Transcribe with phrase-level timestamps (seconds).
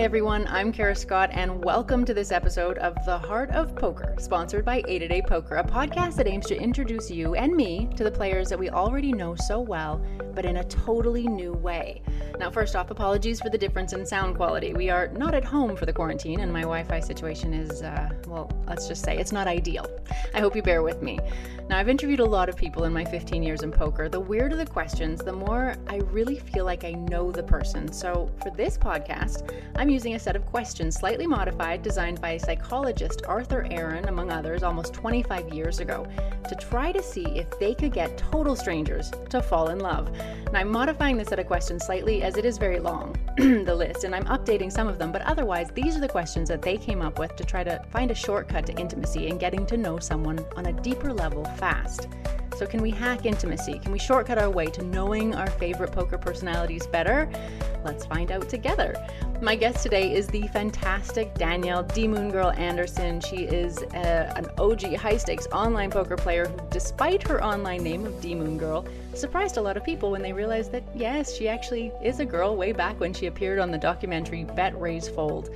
[0.00, 0.46] Everyone.
[0.48, 4.82] I'm Kara Scott, and welcome to this episode of The Heart of Poker, sponsored by
[4.88, 8.10] A to Day Poker, a podcast that aims to introduce you and me to the
[8.10, 10.02] players that we already know so well,
[10.34, 12.00] but in a totally new way.
[12.38, 14.72] Now, first off, apologies for the difference in sound quality.
[14.72, 18.08] We are not at home for the quarantine, and my Wi Fi situation is, uh,
[18.26, 19.86] well, let's just say it's not ideal.
[20.32, 21.18] I hope you bear with me.
[21.68, 24.08] Now, I've interviewed a lot of people in my 15 years in poker.
[24.08, 27.92] The weirder the questions, the more I really feel like I know the person.
[27.92, 33.22] So, for this podcast, I'm using a set of questions slightly modified, designed by psychologist
[33.26, 36.06] Arthur Aron, among others, almost 25 years ago,
[36.48, 40.08] to try to see if they could get total strangers to fall in love.
[40.46, 44.04] And I'm modifying this set of questions slightly as it is very long, the list,
[44.04, 47.02] and I'm updating some of them, but otherwise, these are the questions that they came
[47.02, 50.44] up with to try to find a shortcut to intimacy and getting to know someone
[50.56, 52.08] on a deeper level fast.
[52.60, 53.78] So, can we hack intimacy?
[53.78, 57.26] Can we shortcut our way to knowing our favorite poker personalities better?
[57.86, 58.94] Let's find out together.
[59.40, 63.22] My guest today is the fantastic Danielle D Moon Girl Andersen.
[63.22, 68.04] She is a, an OG high stakes online poker player who, despite her online name
[68.04, 71.48] of D Moon Girl, surprised a lot of people when they realized that yes, she
[71.48, 75.48] actually is a girl way back when she appeared on the documentary Bet Raise Fold.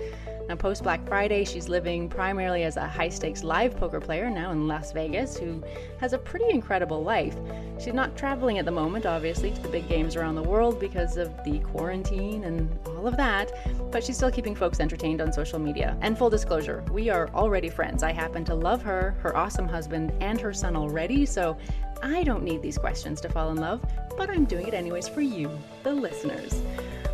[0.49, 4.53] Now, post Black Friday, she's living primarily as a high stakes live poker player now
[4.53, 5.63] in Las Vegas, who
[6.01, 7.37] has a pretty incredible life.
[7.79, 11.17] She's not traveling at the moment, obviously, to the big games around the world because
[11.17, 13.53] of the quarantine and all of that,
[13.91, 15.97] but she's still keeping folks entertained on social media.
[16.03, 18.03] And full disclosure, we are already friends.
[18.03, 21.57] I happen to love her, her awesome husband, and her son already, so
[22.03, 23.83] I don't need these questions to fall in love,
[24.19, 25.51] but I'm doing it anyways for you,
[25.85, 26.63] the listeners.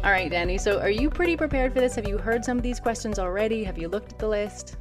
[0.02, 0.56] All right, Danny.
[0.56, 1.94] So, are you pretty prepared for this?
[1.94, 3.62] Have you heard some of these questions already?
[3.64, 4.76] Have you looked at the list?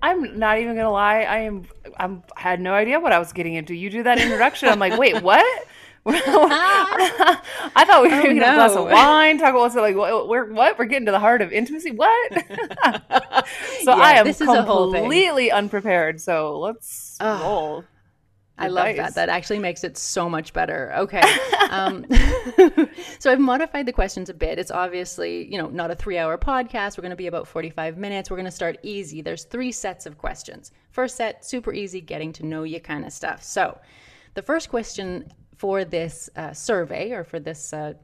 [0.00, 1.22] I'm not even gonna lie.
[1.22, 1.66] I am.
[1.98, 3.74] I'm I had no idea what I was getting into.
[3.74, 4.70] You do that introduction.
[4.70, 5.44] I'm like, wait, what?
[6.08, 8.52] I thought we were oh, going to no.
[8.52, 10.78] a glass of wine, talk about what's like, we're what?
[10.78, 11.90] We're getting to the heart of intimacy.
[11.90, 12.32] What?
[12.32, 12.40] so
[13.88, 16.20] yeah, I am completely unprepared.
[16.20, 17.42] So let's oh.
[17.42, 17.84] roll.
[18.58, 19.14] I love that.
[19.14, 20.92] That actually makes it so much better.
[20.96, 21.22] Okay.
[21.70, 22.06] um,
[23.18, 24.58] so I've modified the questions a bit.
[24.58, 26.96] It's obviously, you know, not a three hour podcast.
[26.96, 28.30] We're going to be about 45 minutes.
[28.30, 29.20] We're going to start easy.
[29.20, 30.72] There's three sets of questions.
[30.90, 33.42] First set, super easy, getting to know you kind of stuff.
[33.42, 33.78] So
[34.34, 37.94] the first question for this uh, survey or for this, uh,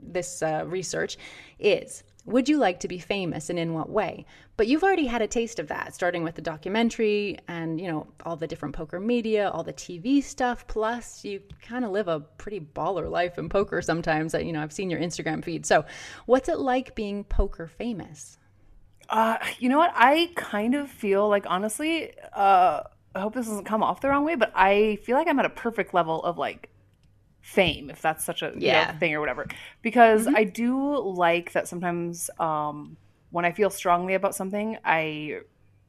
[0.00, 1.18] this uh, research
[1.58, 4.24] is would you like to be famous and in what way?
[4.56, 8.06] But you've already had a taste of that, starting with the documentary and, you know,
[8.24, 10.66] all the different poker media, all the TV stuff.
[10.66, 14.32] Plus, you kind of live a pretty baller life in poker sometimes.
[14.32, 15.66] That, you know, I've seen your Instagram feed.
[15.66, 15.84] So,
[16.26, 18.38] what's it like being poker famous?
[19.08, 19.92] Uh, you know what?
[19.94, 22.82] I kind of feel like, honestly, uh,
[23.14, 25.46] I hope this doesn't come off the wrong way, but I feel like I'm at
[25.46, 26.70] a perfect level of like
[27.40, 28.92] fame if that's such a yeah.
[28.92, 29.46] know, thing or whatever
[29.82, 30.36] because mm-hmm.
[30.36, 32.96] i do like that sometimes um,
[33.30, 35.38] when i feel strongly about something i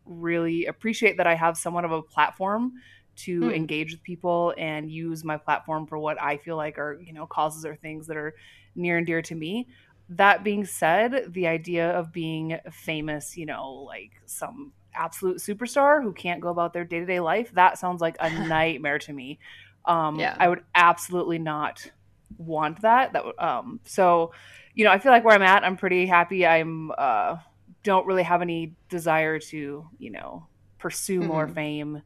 [0.06, 2.74] really appreciate that i have somewhat of a platform
[3.16, 3.56] to mm.
[3.56, 7.26] engage with people and use my platform for what i feel like are you know
[7.26, 8.34] causes or things that are
[8.76, 9.68] near and dear to me
[10.08, 16.12] that being said the idea of being famous you know like some absolute superstar who
[16.12, 19.40] can't go about their day-to-day life that sounds like a nightmare to me
[19.86, 20.36] um, yeah.
[20.40, 21.90] I would absolutely not
[22.38, 23.14] want that.
[23.14, 24.34] That um, so,
[24.74, 26.46] you know, I feel like where I'm at, I'm pretty happy.
[26.46, 27.38] I'm uh,
[27.84, 30.48] don't really have any desire to, you know,
[30.78, 31.28] pursue mm-hmm.
[31.28, 32.02] more fame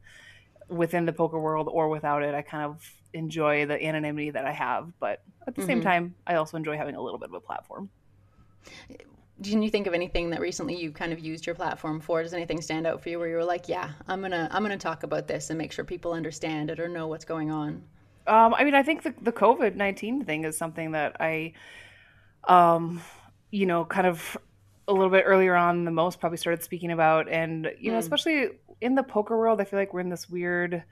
[0.68, 2.34] within the poker world or without it.
[2.34, 2.82] I kind of
[3.12, 5.68] enjoy the anonymity that I have, but at the mm-hmm.
[5.68, 7.90] same time, I also enjoy having a little bit of a platform.
[9.40, 12.22] Didn't you think of anything that recently you kind of used your platform for?
[12.22, 14.78] Does anything stand out for you where you were like, yeah, I'm gonna I'm gonna
[14.78, 17.82] talk about this and make sure people understand it or know what's going on?
[18.26, 21.52] Um, I mean, I think the the COVID nineteen thing is something that I,
[22.48, 23.02] um,
[23.50, 24.36] you know, kind of
[24.88, 28.00] a little bit earlier on the most probably started speaking about, and you know, mm.
[28.00, 28.48] especially
[28.80, 30.82] in the poker world, I feel like we're in this weird,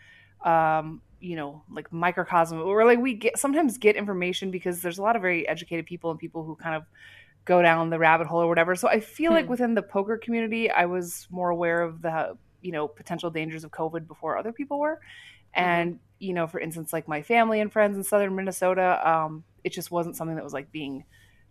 [0.44, 5.02] um, you know, like microcosm where like we get sometimes get information because there's a
[5.02, 6.84] lot of very educated people and people who kind of
[7.44, 8.74] go down the rabbit hole or whatever.
[8.74, 9.36] So I feel hmm.
[9.36, 13.64] like within the poker community, I was more aware of the you know potential dangers
[13.64, 14.96] of COVID before other people were.
[14.96, 15.68] Mm-hmm.
[15.68, 19.72] And you know, for instance, like my family and friends in southern Minnesota, um, it
[19.72, 21.04] just wasn't something that was like being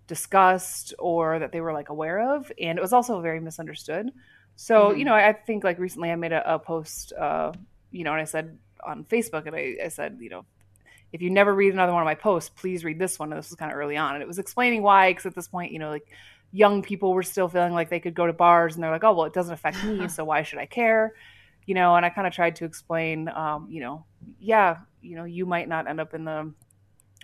[0.08, 4.12] discussed or that they were like aware of, and it was also very misunderstood.
[4.56, 5.00] So mm-hmm.
[5.00, 7.54] you know, I, I, think like recently I made a, a post, uh,
[7.92, 10.46] you know, and I said on Facebook, and I, I said, you know,
[11.14, 13.32] if you never read another one of my posts, please read this one.
[13.32, 14.16] And this was kind of early on.
[14.16, 16.08] And it was explaining why, because at this point, you know, like
[16.52, 19.14] young people were still feeling like they could go to bars and they're like, oh,
[19.14, 20.08] well, it doesn't affect me.
[20.10, 21.14] So why should I care?
[21.66, 24.04] You know, and I kind of tried to explain, um, you know,
[24.40, 26.52] yeah, you know, you might not end up in the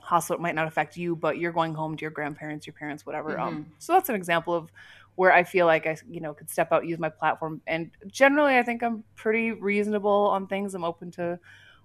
[0.02, 3.06] hospital it might not affect you but you're going home to your grandparents your parents
[3.06, 3.58] whatever um, mm-hmm.
[3.58, 4.72] um so that's an example of
[5.16, 8.58] where i feel like i you know could step out use my platform and generally
[8.58, 11.38] i think i'm pretty reasonable on things i'm open to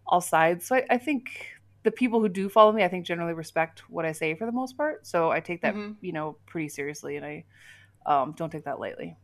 [0.06, 1.53] all sides so i, I think
[1.84, 4.52] the people who do follow me i think generally respect what i say for the
[4.52, 5.92] most part so i take that mm-hmm.
[6.00, 7.44] you know pretty seriously and i
[8.06, 9.16] um, don't take that lightly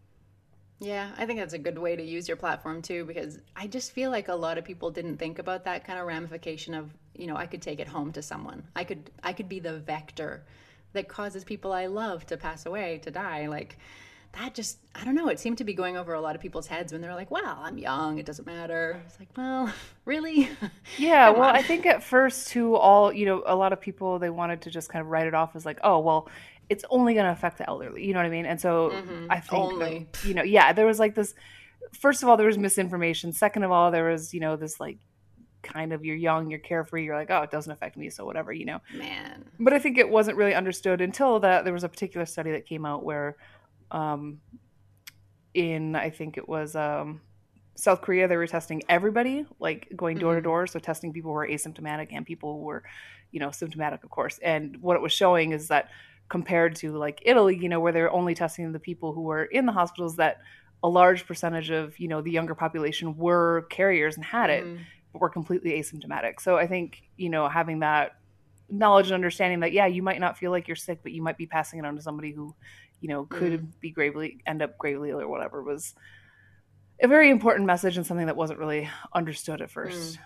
[0.83, 3.93] yeah, I think that's a good way to use your platform too, because I just
[3.93, 7.27] feel like a lot of people didn't think about that kind of ramification of, you
[7.27, 8.63] know, I could take it home to someone.
[8.75, 10.43] I could, I could be the vector
[10.95, 13.47] that causes people I love to pass away, to die.
[13.47, 13.77] Like
[14.32, 15.29] that just, I don't know.
[15.29, 17.59] It seemed to be going over a lot of people's heads when they're like, well,
[17.61, 18.19] I'm young.
[18.19, 19.00] It doesn't matter.
[19.06, 19.73] It's like, well,
[20.05, 20.49] really?
[20.99, 21.31] Yeah.
[21.31, 21.50] well.
[21.50, 24.71] I think at first too, all, you know, a lot of people, they wanted to
[24.71, 26.29] just kind of write it off as like, oh, well,
[26.69, 28.06] it's only going to affect the elderly.
[28.06, 28.47] You know what I mean?
[28.47, 29.27] And so mm-hmm.
[29.29, 30.09] I think, only.
[30.12, 31.35] That, you know, yeah, there was like this.
[31.93, 33.32] First of all, there was misinformation.
[33.32, 34.99] Second of all, there was, you know, this like
[35.62, 38.53] kind of you're young, you're carefree, you're like, oh, it doesn't affect me, so whatever,
[38.53, 38.81] you know.
[38.94, 39.44] Man.
[39.59, 42.67] But I think it wasn't really understood until that there was a particular study that
[42.67, 43.37] came out where,
[43.91, 44.41] um,
[45.55, 47.21] in I think it was um,
[47.75, 50.45] South Korea, they were testing everybody, like going door to mm-hmm.
[50.45, 52.83] door, so testing people who were asymptomatic and people who were,
[53.31, 54.39] you know, symptomatic, of course.
[54.43, 55.89] And what it was showing is that
[56.29, 59.67] compared to like Italy, you know, where they're only testing the people who were in
[59.67, 60.39] the hospitals that
[60.83, 64.83] a large percentage of, you know, the younger population were carriers and had it, mm-hmm.
[65.13, 66.41] but were completely asymptomatic.
[66.41, 68.17] So I think, you know, having that
[68.70, 71.37] knowledge and understanding that, yeah, you might not feel like you're sick, but you might
[71.37, 72.55] be passing it on to somebody who,
[73.00, 73.70] you know, could mm-hmm.
[73.81, 75.94] be gravely end up gravely ill or whatever was
[77.02, 80.14] a very important message and something that wasn't really understood at first.
[80.14, 80.19] Mm.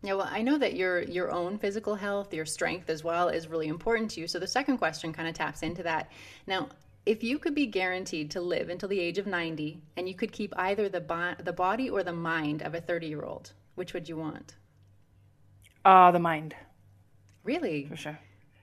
[0.00, 3.48] Yeah, well, I know that your your own physical health, your strength as well, is
[3.48, 4.28] really important to you.
[4.28, 6.12] So the second question kind of taps into that.
[6.46, 6.68] Now,
[7.04, 10.30] if you could be guaranteed to live until the age of 90 and you could
[10.30, 14.16] keep either the bo- the body or the mind of a 30-year-old, which would you
[14.16, 14.54] want?
[15.84, 16.54] Uh, the mind.
[17.48, 17.86] Really?
[17.86, 18.18] For sure.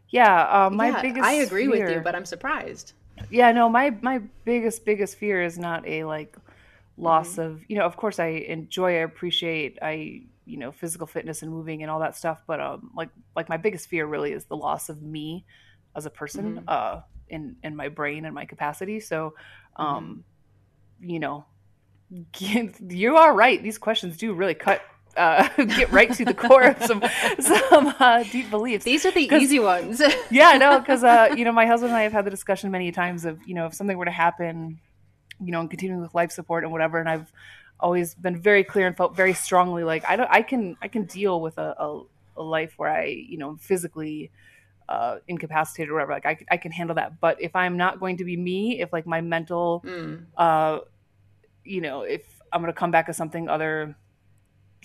[0.10, 1.86] Yeah, uh, my yeah, biggest I agree fear...
[1.86, 2.94] with you, but I'm surprised.
[3.32, 6.38] Yeah, no, my my biggest biggest fear is not a like
[6.96, 7.42] loss mm-hmm.
[7.42, 11.52] of, you know, of course I enjoy, I appreciate, I you know physical fitness and
[11.52, 14.56] moving and all that stuff but um like like my biggest fear really is the
[14.56, 15.44] loss of me
[15.96, 16.66] as a person mm-hmm.
[16.68, 19.34] uh in in my brain and my capacity so
[19.78, 20.24] um
[21.02, 21.10] mm-hmm.
[21.10, 21.46] you know
[22.90, 24.84] you are right these questions do really cut
[25.18, 27.04] uh, get right to the core of some
[27.40, 28.86] some uh, deep beliefs.
[28.86, 30.02] These are the easy ones.
[30.32, 32.92] yeah, no, because uh, you know my husband and I have had the discussion many
[32.92, 34.80] times of you know if something were to happen,
[35.40, 37.32] you know, and continuing with life support and whatever, and I've
[37.80, 41.06] always been very clear and felt very strongly like I don't I can I can
[41.06, 42.04] deal with a, a,
[42.38, 44.32] a life where I you know physically
[44.88, 48.18] uh, incapacitated or whatever like I, I can handle that but if I'm not going
[48.18, 50.24] to be me if like my mental mm.
[50.38, 50.80] uh
[51.64, 52.22] you know if
[52.54, 53.96] I'm going to come back as something other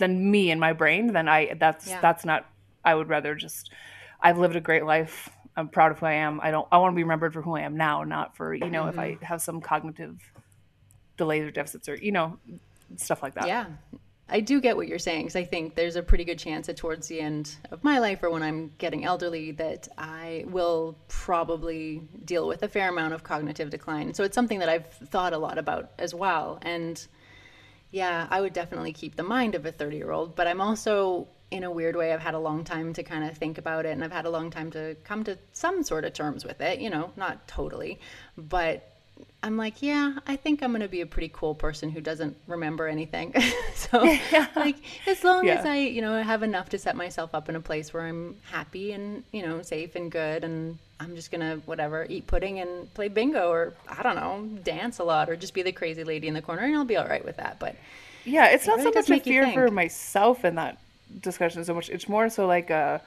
[0.01, 2.01] than me and my brain then I that's yeah.
[2.01, 2.45] that's not
[2.83, 3.71] I would rather just
[4.19, 6.93] I've lived a great life I'm proud of who I am I don't I want
[6.93, 8.89] to be remembered for who I am now not for you know mm-hmm.
[8.89, 9.25] if I mm-hmm.
[9.25, 10.17] have some cognitive
[11.17, 12.37] delays or deficits or you know
[12.97, 13.47] stuff like that.
[13.47, 13.65] Yeah.
[14.33, 16.77] I do get what you're saying because I think there's a pretty good chance that
[16.77, 22.01] towards the end of my life or when I'm getting elderly that I will probably
[22.23, 24.13] deal with a fair amount of cognitive decline.
[24.13, 26.59] So it's something that I've thought a lot about as well.
[26.61, 27.05] And
[27.91, 31.27] yeah, I would definitely keep the mind of a 30 year old, but I'm also
[31.51, 33.89] in a weird way, I've had a long time to kind of think about it
[33.89, 36.79] and I've had a long time to come to some sort of terms with it,
[36.79, 37.99] you know, not totally,
[38.37, 38.87] but
[39.43, 42.37] I'm like, yeah, I think I'm going to be a pretty cool person who doesn't
[42.47, 43.33] remember anything.
[43.75, 44.47] so, yeah.
[44.55, 45.55] like, as long yeah.
[45.55, 48.37] as I, you know, have enough to set myself up in a place where I'm
[48.49, 52.93] happy and, you know, safe and good, and I'm just to, whatever, eat pudding and
[52.93, 56.27] play bingo or, I don't know, dance a lot or just be the crazy lady
[56.27, 57.57] in the corner, and I'll be all right with that.
[57.59, 57.75] But
[58.23, 60.77] yeah, it's not really so much a fear for myself in that
[61.19, 61.89] discussion so much.
[61.89, 63.01] It's more so like a,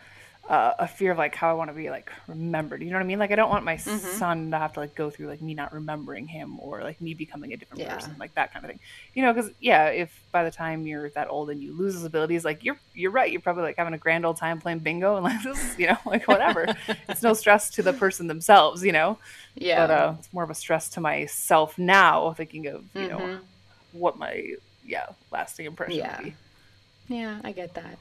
[0.49, 2.83] uh, a fear of like how I want to be like remembered.
[2.83, 3.19] You know what I mean?
[3.19, 3.97] Like I don't want my mm-hmm.
[3.97, 7.15] son to have to like go through like me not remembering him or like me
[7.15, 7.95] becoming a different yeah.
[7.95, 8.81] person, like that kind of thing.
[9.15, 12.05] You know, because yeah, if by the time you're that old and you lose those
[12.05, 15.17] abilities, like you're you're right, you're probably like having a grand old time playing bingo
[15.17, 16.67] and like this, you know, like whatever.
[17.09, 19.19] it's no stress to the person themselves, you know.
[19.55, 19.87] Yeah.
[19.87, 23.19] But uh, it's more of a stress to myself now, thinking of you mm-hmm.
[23.19, 23.39] know
[23.93, 26.17] what my yeah lasting impression yeah.
[26.19, 26.35] would be.
[27.09, 27.99] Yeah, I get that.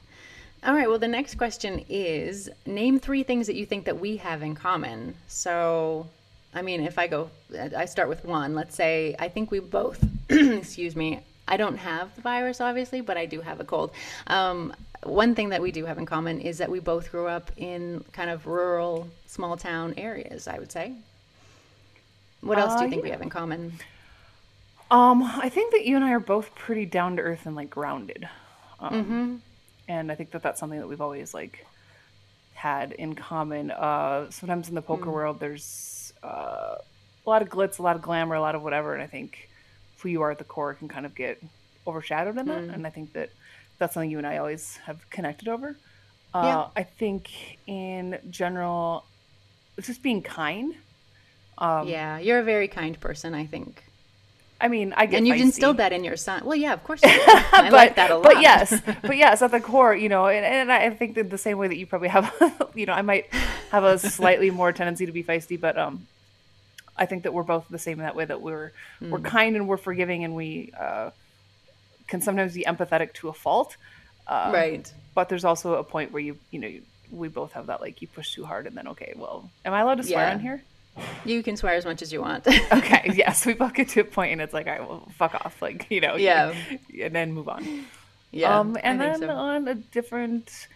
[0.64, 0.88] All right.
[0.88, 4.54] Well, the next question is name three things that you think that we have in
[4.54, 5.14] common.
[5.28, 6.08] So,
[6.54, 7.28] I mean, if I go,
[7.76, 8.54] I start with one.
[8.54, 13.18] Let's say I think we both, excuse me, I don't have the virus, obviously, but
[13.18, 13.90] I do have a cold.
[14.26, 17.52] Um, one thing that we do have in common is that we both grew up
[17.58, 20.94] in kind of rural, small town areas, I would say.
[22.40, 23.04] What else uh, do you think yeah.
[23.04, 23.74] we have in common?
[24.90, 27.68] Um, I think that you and I are both pretty down to earth and like
[27.68, 28.26] grounded.
[28.80, 29.36] Um, mm-hmm
[29.88, 31.66] and I think that that's something that we've always like
[32.54, 33.70] had in common.
[33.70, 35.14] Uh, sometimes in the poker mm.
[35.14, 36.76] world, there's uh,
[37.26, 39.48] a lot of glitz, a lot of glamour, a lot of whatever, and I think
[39.98, 41.42] who you are at the core can kind of get
[41.86, 42.62] overshadowed in that.
[42.62, 42.74] Mm.
[42.74, 43.30] And I think that
[43.78, 45.76] that's something you and I always have connected over.
[46.32, 46.66] Uh, yeah.
[46.76, 47.30] I think
[47.66, 49.04] in general,
[49.80, 50.74] just being kind.
[51.58, 53.34] Um, yeah, you're a very kind person.
[53.34, 53.82] I think.
[54.60, 56.44] I mean, I get and you've instilled that in your son.
[56.44, 57.00] Well, yeah, of course.
[57.04, 58.24] I but, like that a lot.
[58.24, 61.38] But yes, but yes, at the core, you know, and, and I think that the
[61.38, 62.32] same way that you probably have,
[62.74, 63.26] you know, I might
[63.70, 66.06] have a slightly more tendency to be feisty, but um,
[66.96, 69.10] I think that we're both the same in that way that we're mm.
[69.10, 71.10] we're kind and we're forgiving and we uh,
[72.06, 73.76] can sometimes be empathetic to a fault.
[74.26, 74.92] Uh, right.
[75.14, 78.00] But there's also a point where you you know you, we both have that like
[78.00, 80.32] you push too hard and then okay well am I allowed to swear yeah.
[80.32, 80.62] on here?
[81.24, 82.46] You can swear as much as you want.
[82.72, 85.34] okay, yes, we both get to a point and it's like, all right, well, fuck
[85.34, 86.54] off, like you know, yeah,
[87.00, 87.86] and then move on.
[88.30, 89.28] Yeah, um, and then so.
[89.28, 90.68] on a different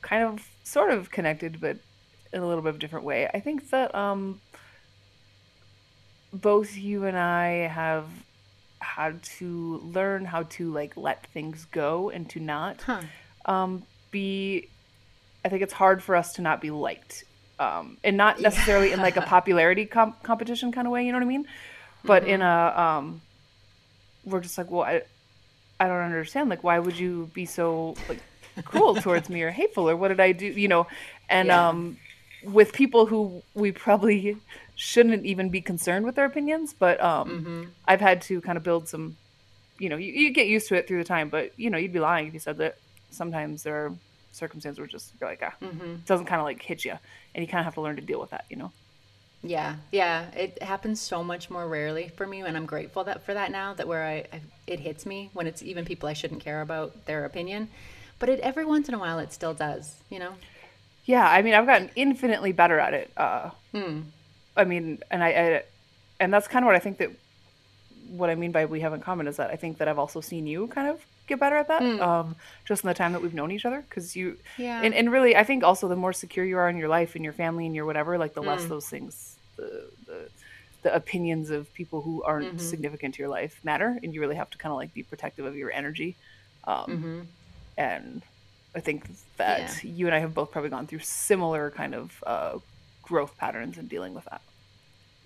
[0.00, 1.78] kind of sort of connected, but
[2.32, 3.28] in a little bit of a different way.
[3.32, 4.40] I think that um,
[6.32, 8.06] both you and I have
[8.80, 13.02] had to learn how to like let things go and to not huh.
[13.46, 14.68] um, be.
[15.44, 17.24] I think it's hard for us to not be liked
[17.62, 18.94] um, and not necessarily yeah.
[18.94, 21.04] in like a popularity competition kind of way.
[21.06, 21.46] You know what I mean?
[22.04, 22.32] But mm-hmm.
[22.32, 23.22] in a, um,
[24.24, 25.02] we're just like, well, I,
[25.78, 26.50] I don't understand.
[26.50, 28.20] Like, why would you be so like
[28.64, 30.46] cruel towards me or hateful or what did I do?
[30.46, 30.86] You know,
[31.28, 31.68] and yeah.
[31.68, 31.98] um,
[32.44, 34.36] with people who we probably
[34.74, 37.64] shouldn't even be concerned with their opinions, but um, mm-hmm.
[37.86, 39.16] I've had to kind of build some.
[39.78, 41.92] You know, you, you get used to it through the time, but you know, you'd
[41.92, 42.76] be lying if you said that
[43.10, 43.92] sometimes there are
[44.32, 45.92] circumstances where just you're like, ah, mm-hmm.
[45.92, 46.94] it doesn't kind of like hit you
[47.34, 48.72] and you kind of have to learn to deal with that, you know?
[49.44, 53.34] Yeah, yeah, it happens so much more rarely for me, and I'm grateful that for
[53.34, 53.74] that now.
[53.74, 57.06] That where I, I, it hits me when it's even people I shouldn't care about
[57.06, 57.68] their opinion,
[58.20, 60.34] but it every once in a while it still does, you know.
[61.06, 63.10] Yeah, I mean, I've gotten infinitely better at it.
[63.16, 64.02] Uh, hmm.
[64.56, 65.62] I mean, and I, I,
[66.20, 67.10] and that's kind of what I think that
[68.10, 70.20] what I mean by we have in common is that I think that I've also
[70.20, 71.82] seen you kind of get better at that.
[71.82, 72.00] Mm.
[72.00, 75.10] Um, just in the time that we've known each other, because you, yeah, and, and
[75.10, 77.66] really, I think also the more secure you are in your life and your family
[77.66, 78.46] and your whatever, like the mm.
[78.46, 80.28] less those things, the, the
[80.82, 82.58] the opinions of people who aren't mm-hmm.
[82.58, 85.46] significant to your life matter, and you really have to kind of like be protective
[85.46, 86.16] of your energy.
[86.64, 87.20] Um, mm-hmm.
[87.78, 88.22] And
[88.74, 89.90] I think that yeah.
[89.90, 92.58] you and I have both probably gone through similar kind of uh,
[93.02, 94.40] growth patterns in dealing with that.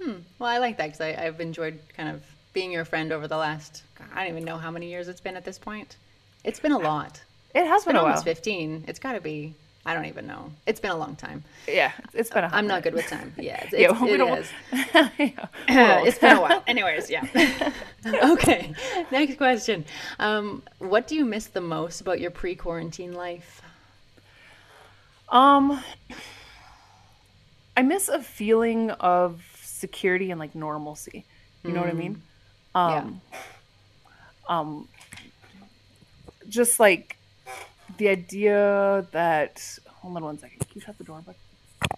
[0.03, 0.19] Hmm.
[0.39, 2.23] Well, I like that because I've enjoyed kind of
[2.57, 3.83] being your friend over the last
[4.15, 5.97] I don't even know how many years it's been at this point.
[6.43, 7.21] It's been a lot.
[7.55, 8.35] It has been, been almost while.
[8.35, 8.83] fifteen.
[8.89, 9.53] It's got to be.
[9.85, 10.51] I don't even know.
[10.65, 11.45] It's been a long time.
[11.69, 12.51] Yeah, it's been a.
[12.51, 13.35] I'm not good with time.
[13.39, 14.49] Yeah, it's, yeah, we it is.
[14.73, 15.11] yeah,
[16.07, 16.63] it's been a while.
[16.67, 17.27] Anyways, yeah.
[18.07, 18.73] okay,
[19.11, 19.85] next question.
[20.19, 23.61] Um, what do you miss the most about your pre-quarantine life?
[25.29, 25.85] Um,
[27.77, 31.27] I miss a feeling of security and like normalcy.
[31.63, 31.85] You know mm.
[31.85, 31.99] what I mm.
[31.99, 32.23] mean?
[32.77, 34.59] Um, yeah.
[34.59, 34.89] um,
[36.49, 37.17] just like
[37.97, 40.59] the idea that hold on one second.
[40.59, 41.25] Can you shut the door?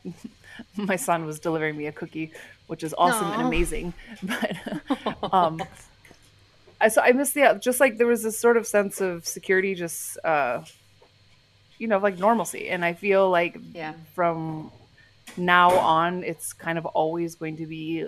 [0.76, 2.32] My son was delivering me a cookie,
[2.68, 3.34] which is awesome Aww.
[3.34, 3.94] and amazing.
[4.22, 5.62] But um,
[6.80, 9.74] I so I miss the just like there was this sort of sense of security,
[9.74, 10.62] just uh,
[11.78, 13.94] you know, like normalcy, and I feel like yeah.
[14.14, 14.70] from
[15.36, 18.06] now on, it's kind of always going to be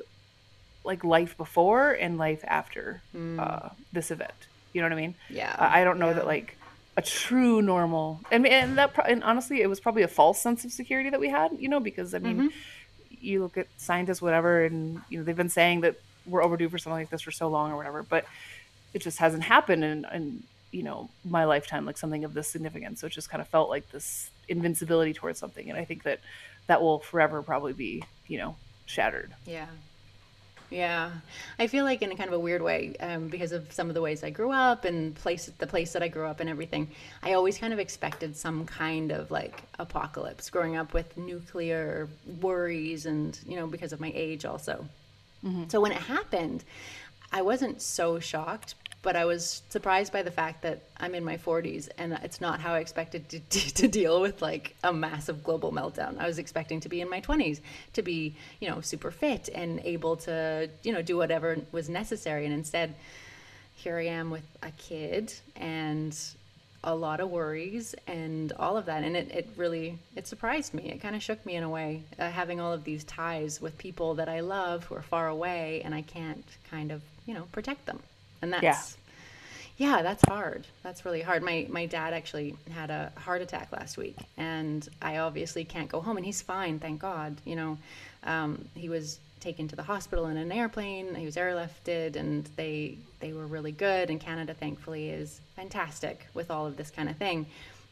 [0.84, 3.38] like life before and life after mm.
[3.38, 4.32] uh, this event.
[4.72, 5.14] You know what I mean?
[5.28, 5.54] Yeah.
[5.58, 6.14] Uh, I don't know yeah.
[6.14, 6.56] that like
[6.96, 8.20] a true normal.
[8.30, 11.10] I mean, and that pro- and honestly, it was probably a false sense of security
[11.10, 11.52] that we had.
[11.58, 12.48] You know, because I mean, mm-hmm.
[13.20, 15.96] you look at scientists, whatever, and you know they've been saying that
[16.26, 18.24] we're overdue for something like this for so long or whatever, but
[18.92, 23.00] it just hasn't happened in, in you know my lifetime like something of this significance.
[23.00, 26.20] So it just kind of felt like this invincibility towards something, and I think that
[26.66, 28.56] that will forever probably be you know
[28.86, 29.32] shattered.
[29.46, 29.66] Yeah.
[30.70, 31.10] Yeah,
[31.58, 33.94] I feel like in a kind of a weird way um, because of some of
[33.94, 36.88] the ways I grew up and place the place that I grew up and everything.
[37.24, 40.48] I always kind of expected some kind of like apocalypse.
[40.48, 42.08] Growing up with nuclear
[42.40, 44.86] worries and you know because of my age also.
[45.44, 45.64] Mm-hmm.
[45.68, 46.62] So when it happened,
[47.32, 51.38] I wasn't so shocked, but I was surprised by the fact that I'm in my
[51.38, 55.42] 40s and it's not how I expected to, to, to, deal with like a massive
[55.42, 56.18] global meltdown.
[56.18, 57.60] I was expecting to be in my 20s
[57.94, 62.44] to be, you know, super fit and able to, you know, do whatever was necessary.
[62.44, 62.94] And instead,
[63.76, 66.16] here I am with a kid and
[66.84, 70.84] a lot of worries and all of that and it, it really it surprised me
[70.84, 73.76] it kind of shook me in a way uh, having all of these ties with
[73.76, 77.46] people that i love who are far away and i can't kind of you know
[77.52, 78.00] protect them
[78.42, 78.78] and that's yeah,
[79.76, 80.66] Yeah, that's hard.
[80.82, 81.42] That's really hard.
[81.42, 86.00] My my dad actually had a heart attack last week, and I obviously can't go
[86.00, 87.36] home, and he's fine, thank God.
[87.44, 87.78] You know,
[88.24, 91.14] um, he was taken to the hospital in an airplane.
[91.14, 94.10] He was airlifted, and they they were really good.
[94.10, 97.46] And Canada, thankfully, is fantastic with all of this kind of thing.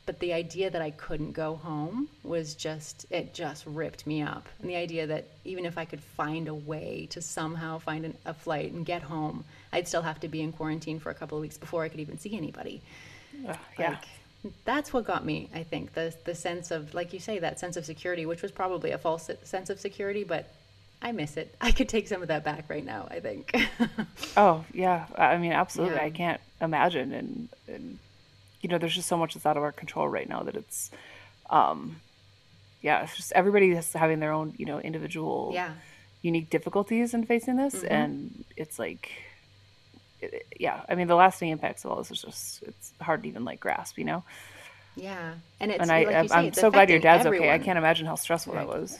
[0.08, 4.48] But the idea that I couldn't go home was just it just ripped me up.
[4.58, 8.16] And the idea that even if I could find a way to somehow find an,
[8.24, 11.36] a flight and get home, I'd still have to be in quarantine for a couple
[11.36, 12.80] of weeks before I could even see anybody.
[13.46, 13.90] Uh, yeah.
[13.90, 15.92] Like, that's what got me, I think.
[15.92, 18.98] The the sense of like you say that sense of security, which was probably a
[18.98, 20.50] false sense of security, but
[21.02, 21.54] I miss it.
[21.60, 23.54] I could take some of that back right now, I think.
[24.38, 25.04] oh, yeah.
[25.18, 25.96] I mean, absolutely.
[25.96, 26.04] Yeah.
[26.04, 27.98] I can't imagine and, and
[28.60, 30.90] you know, there's just so much that's out of our control right now that it's
[31.50, 32.00] um
[32.80, 35.72] yeah, it's just everybody is having their own, you know, individual yeah.
[36.22, 37.92] unique difficulties in facing this mm-hmm.
[37.92, 39.10] and it's like
[40.58, 43.44] yeah, I mean, the lasting impacts of all this is just it's hard to even
[43.44, 44.24] like grasp, you know.
[44.96, 47.48] Yeah, and it's and I, like I'm so glad your dad's everyone.
[47.48, 47.54] okay.
[47.54, 48.66] I can't imagine how stressful right.
[48.66, 48.98] that was.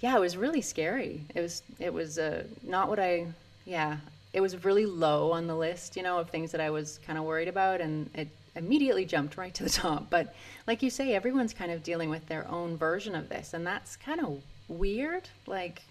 [0.00, 1.24] Yeah, it was really scary.
[1.34, 3.26] It was it was uh, not what I
[3.64, 3.96] yeah.
[4.32, 7.18] It was really low on the list, you know, of things that I was kind
[7.18, 10.10] of worried about, and it immediately jumped right to the top.
[10.10, 10.34] But
[10.66, 13.96] like you say, everyone's kind of dealing with their own version of this, and that's
[13.96, 15.28] kind of weird.
[15.46, 15.82] Like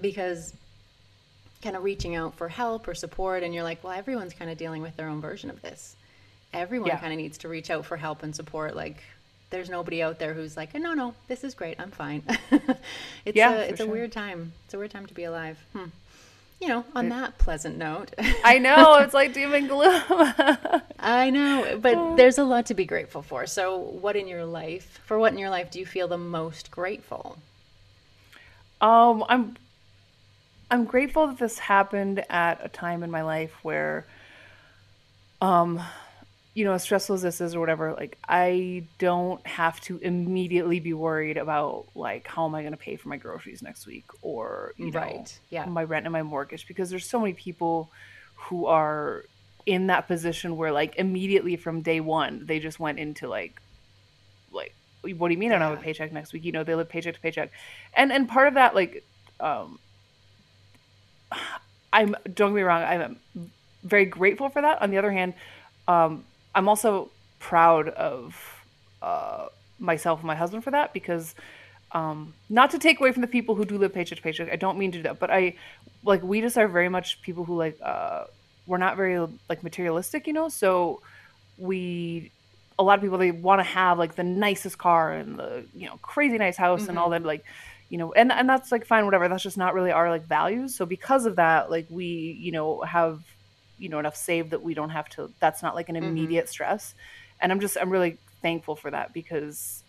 [0.00, 0.52] because
[1.62, 4.58] kind of reaching out for help or support and you're like well everyone's kind of
[4.58, 5.96] dealing with their own version of this
[6.52, 6.98] everyone yeah.
[6.98, 9.02] kind of needs to reach out for help and support like
[9.50, 12.22] there's nobody out there who's like no no this is great i'm fine
[13.24, 13.86] it's yeah, a it's sure.
[13.86, 15.86] a weird time it's a weird time to be alive hmm.
[16.60, 18.12] You know on that pleasant note.
[18.44, 20.02] I know it's like doom and gloom.
[20.98, 23.46] I know but there's a lot to be grateful for.
[23.46, 26.70] So what in your life for what in your life do you feel the most
[26.70, 27.38] grateful?
[28.80, 29.56] Um i'm
[30.70, 34.04] I'm grateful that this happened at a time in my life where,
[35.40, 35.80] um,
[36.56, 40.80] you know, as stressful as this is or whatever, like I don't have to immediately
[40.80, 44.06] be worried about like how am I going to pay for my groceries next week
[44.22, 45.16] or you right.
[45.16, 47.90] know, yeah, my rent and my mortgage because there's so many people
[48.36, 49.24] who are
[49.66, 53.60] in that position where like immediately from day one they just went into like
[54.50, 55.56] like what do you mean yeah.
[55.56, 56.46] I don't have a paycheck next week?
[56.46, 57.50] You know, they live paycheck to paycheck,
[57.92, 59.04] and and part of that like
[59.40, 59.78] um
[61.92, 63.20] I'm don't get me wrong, I'm
[63.84, 64.80] very grateful for that.
[64.80, 65.34] On the other hand,
[65.86, 66.24] um,
[66.56, 68.64] I'm also proud of
[69.02, 69.46] uh,
[69.78, 71.34] myself and my husband for that because
[71.92, 74.50] um, not to take away from the people who do live paycheck to paycheck.
[74.50, 75.54] I don't mean to do that, but I
[76.02, 78.24] like we just are very much people who like uh,
[78.66, 80.48] we're not very like materialistic, you know.
[80.48, 81.02] So
[81.58, 82.32] we
[82.78, 85.86] a lot of people they want to have like the nicest car and the you
[85.86, 86.90] know crazy nice house mm-hmm.
[86.90, 87.22] and all mm-hmm.
[87.22, 87.44] that like
[87.88, 90.74] you know and and that's like fine whatever that's just not really our like values
[90.74, 93.22] so because of that like we you know have
[93.78, 96.06] you know enough saved that we don't have to that's not like an mm-hmm.
[96.06, 96.50] immediate mm-hmm.
[96.50, 96.94] stress
[97.40, 99.82] and i'm just i'm really thankful for that because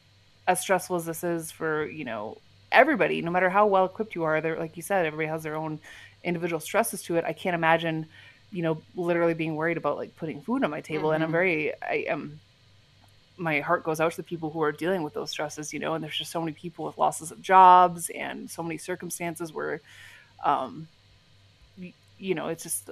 [0.48, 2.38] as stressful as this is for you know
[2.72, 5.56] everybody no matter how well equipped you are there like you said everybody has their
[5.56, 5.80] own
[6.24, 8.06] individual stresses to it i can't imagine
[8.52, 11.16] you know literally being worried about like putting food on my table mm-hmm.
[11.16, 11.34] and i'm mm-hmm.
[11.34, 12.40] very i am
[13.38, 15.94] my heart goes out to the people who are dealing with those stresses, you know,
[15.94, 19.82] and there's just so many people with losses of jobs and so many circumstances where,
[20.44, 20.88] um,
[22.18, 22.90] you know, it's just,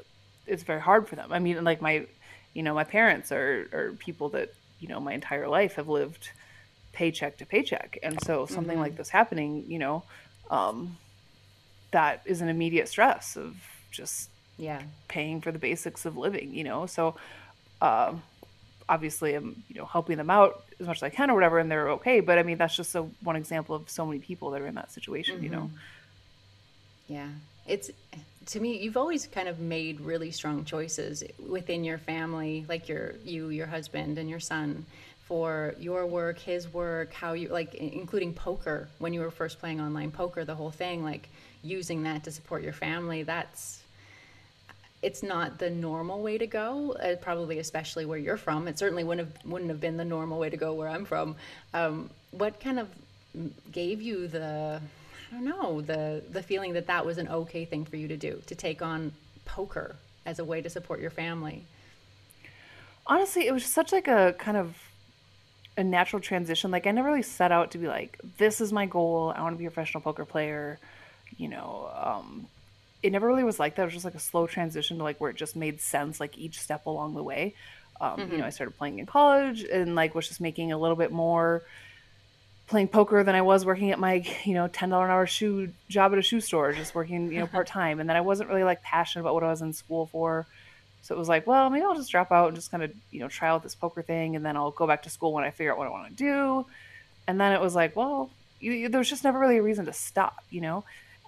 [0.48, 1.32] it's very hard for them.
[1.32, 2.06] I mean, like my,
[2.54, 6.30] you know, my parents are, are people that, you know, my entire life have lived
[6.94, 8.00] paycheck to paycheck.
[8.04, 8.82] And so something mm-hmm.
[8.82, 10.04] like this happening, you know,
[10.50, 10.98] um,
[11.92, 13.56] that is an immediate stress of
[13.92, 16.86] just yeah paying for the basics of living, you know?
[16.86, 17.16] So,
[17.82, 18.22] um,
[18.88, 21.70] obviously I'm you know helping them out as much as I can or whatever, and
[21.72, 22.20] they're okay.
[22.20, 24.76] But I mean that's just a, one example of so many people that are in
[24.76, 25.36] that situation.
[25.36, 25.44] Mm-hmm.
[25.44, 25.62] You know.
[25.62, 27.14] Mm-hmm.
[27.14, 27.28] Yeah,
[27.68, 27.92] it's
[28.48, 33.14] to me you've always kind of made really strong choices within your family, like your
[33.24, 34.86] you, your husband, and your son
[35.26, 39.82] for your work, his work, how you like, including poker when you were first playing
[39.82, 41.28] online poker, the whole thing, like
[41.64, 43.24] using that to support your family.
[43.24, 43.82] That's
[45.02, 48.68] it's not the normal way to go, uh, probably especially where you're from.
[48.68, 51.36] It certainly wouldn't have wouldn't have been the normal way to go where I'm from.
[51.74, 52.88] Um, what kind of
[53.72, 54.80] gave you the
[55.36, 58.42] don't know the the feeling that that was an okay thing for you to do
[58.48, 59.12] to take on
[59.46, 59.96] poker
[60.26, 61.66] as a way to support your family?
[63.08, 64.76] Honestly, it was such like a kind of
[65.78, 66.72] a natural transition.
[66.72, 69.34] Like I never really set out to be like, this is my goal.
[69.36, 70.80] I want to be a professional poker player.
[71.38, 72.48] You know, um,
[73.04, 73.84] it never really was like that.
[73.84, 76.38] It was just like a slow transition to like where it just made sense like
[76.38, 77.54] each step along the way.
[78.02, 78.32] Um, mm-hmm.
[78.32, 78.46] You know.
[78.46, 81.64] I started playing in college and like was just making a little bit more
[82.68, 85.70] playing poker than I was working at my you know ten dollar an hour shoe
[85.88, 88.00] job at a shoe store, just working you know part time.
[88.00, 90.46] And then I wasn't really like passionate about what I was in school for,
[91.02, 93.20] So it was like, well, maybe I'll just drop out and just kind of, you
[93.20, 95.52] know, try out this poker thing and then I'll go back to school when I
[95.52, 96.66] figure out what I want to do.
[97.28, 100.44] And then it was like, well, you, there's just never really a reason to stop,
[100.50, 100.84] you know?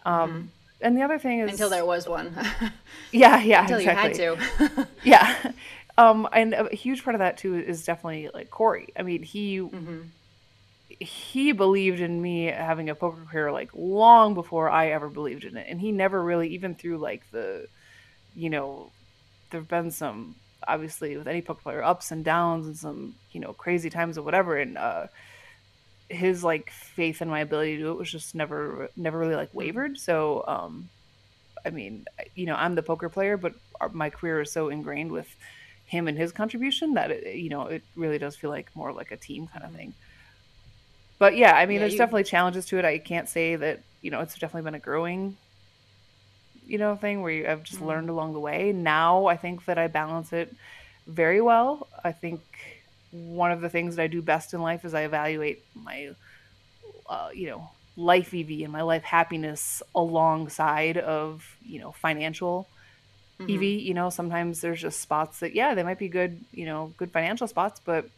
[0.06, 0.42] Um, mm-hmm.
[0.82, 1.52] And the other thing is.
[1.52, 2.34] Until there was one.
[3.12, 3.62] yeah, yeah.
[3.62, 4.24] Until exactly.
[4.24, 4.88] you had to.
[5.04, 5.52] yeah.
[5.98, 8.90] Um, and a huge part of that too is definitely like Corey.
[8.98, 9.60] I mean, he.
[9.60, 10.02] Mm-hmm.
[11.00, 15.58] He believed in me having a poker career like long before I ever believed in
[15.58, 17.68] it, and he never really, even through like the,
[18.36, 18.92] you know,
[19.52, 20.36] there've been some
[20.68, 24.24] obviously with any poker player ups and downs and some you know crazy times or
[24.24, 24.58] whatever.
[24.58, 25.08] And uh
[26.10, 29.54] his like faith in my ability to do it was just never never really like
[29.54, 29.98] wavered.
[29.98, 30.90] So um
[31.66, 32.06] i mean
[32.36, 35.36] you know i'm the poker player but our, my career is so ingrained with
[35.86, 39.12] him and his contribution that it, you know it really does feel like more like
[39.12, 39.94] a team kind of thing
[41.20, 41.98] but yeah i mean yeah, there's you...
[41.98, 45.38] definitely challenges to it i can't say that you know it's definitely been a growing
[46.68, 47.88] you know, thing where you, I've just mm-hmm.
[47.88, 48.72] learned along the way.
[48.74, 50.54] Now I think that I balance it
[51.08, 51.88] very well.
[52.04, 52.42] I think
[53.12, 56.14] one of the things that I do best in life is I evaluate my,
[57.10, 62.68] uh, you know, life EV and my life happiness alongside of, you know, financial
[63.40, 63.54] mm-hmm.
[63.54, 63.64] EV.
[63.64, 67.12] You know, sometimes there's just spots that, yeah, they might be good, you know, good
[67.12, 68.10] financial spots, but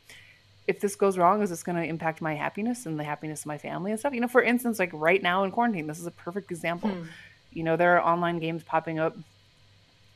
[0.69, 3.47] if this goes wrong, is this going to impact my happiness and the happiness of
[3.47, 4.13] my family and stuff?
[4.13, 6.89] You know, for instance, like right now in quarantine, this is a perfect example.
[6.89, 7.05] Hmm
[7.51, 9.15] you know, there are online games popping up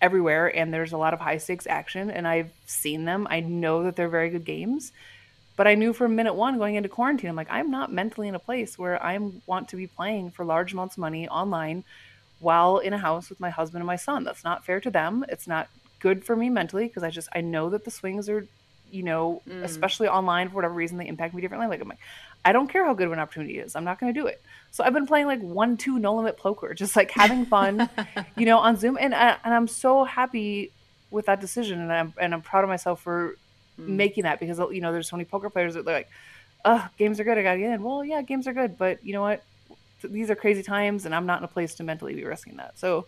[0.02, 3.28] everywhere and there's a lot of high stakes action and I've seen them.
[3.30, 4.92] I know that they're very good games.
[5.56, 8.34] But I knew from minute one going into quarantine, I'm like, I'm not mentally in
[8.34, 11.84] a place where I want to be playing for large amounts of money online
[12.40, 14.24] while in a house with my husband and my son.
[14.24, 15.24] That's not fair to them.
[15.30, 18.48] It's not good for me mentally because I just I know that the swings are,
[18.94, 19.64] you know, mm.
[19.64, 21.68] especially online for whatever reason they impact me differently.
[21.68, 22.00] Like I'm like,
[22.46, 23.76] I don't care how good of an opportunity is.
[23.76, 24.40] I'm not going to do it.
[24.70, 27.90] So I've been playing like one, two no limit poker, just like having fun,
[28.38, 28.98] you know, on Zoom.
[29.02, 30.72] And, uh, and I'm so happy
[31.10, 31.80] with that decision.
[31.82, 33.36] And I'm, and I'm proud of myself for
[33.80, 33.88] mm.
[33.88, 36.10] making that because, you know, there's so many poker players that they're like,
[36.64, 37.40] oh, games are good.
[37.40, 37.82] I got to get in.
[37.82, 38.78] Well, yeah, games are good.
[38.78, 39.44] But you know what?
[40.04, 42.78] These are crazy times and I'm not in a place to mentally be risking that.
[42.78, 43.08] So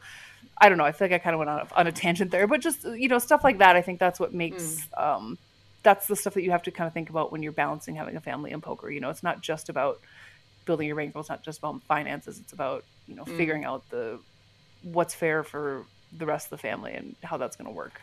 [0.57, 0.85] I don't know.
[0.85, 2.85] I feel like I kind of went on a, on a tangent there, but just,
[2.85, 3.75] you know, stuff like that.
[3.75, 5.03] I think that's what makes, mm.
[5.03, 5.37] um,
[5.85, 8.15] that's the stuff that you have to kind of think about when you're balancing having
[8.15, 8.89] a family and poker.
[8.89, 10.01] You know, it's not just about
[10.65, 11.21] building your bankroll.
[11.21, 12.39] It's not just about finances.
[12.39, 13.37] It's about you know mm.
[13.37, 14.19] figuring out the
[14.81, 15.85] what's fair for
[16.17, 18.01] the rest of the family and how that's going to work.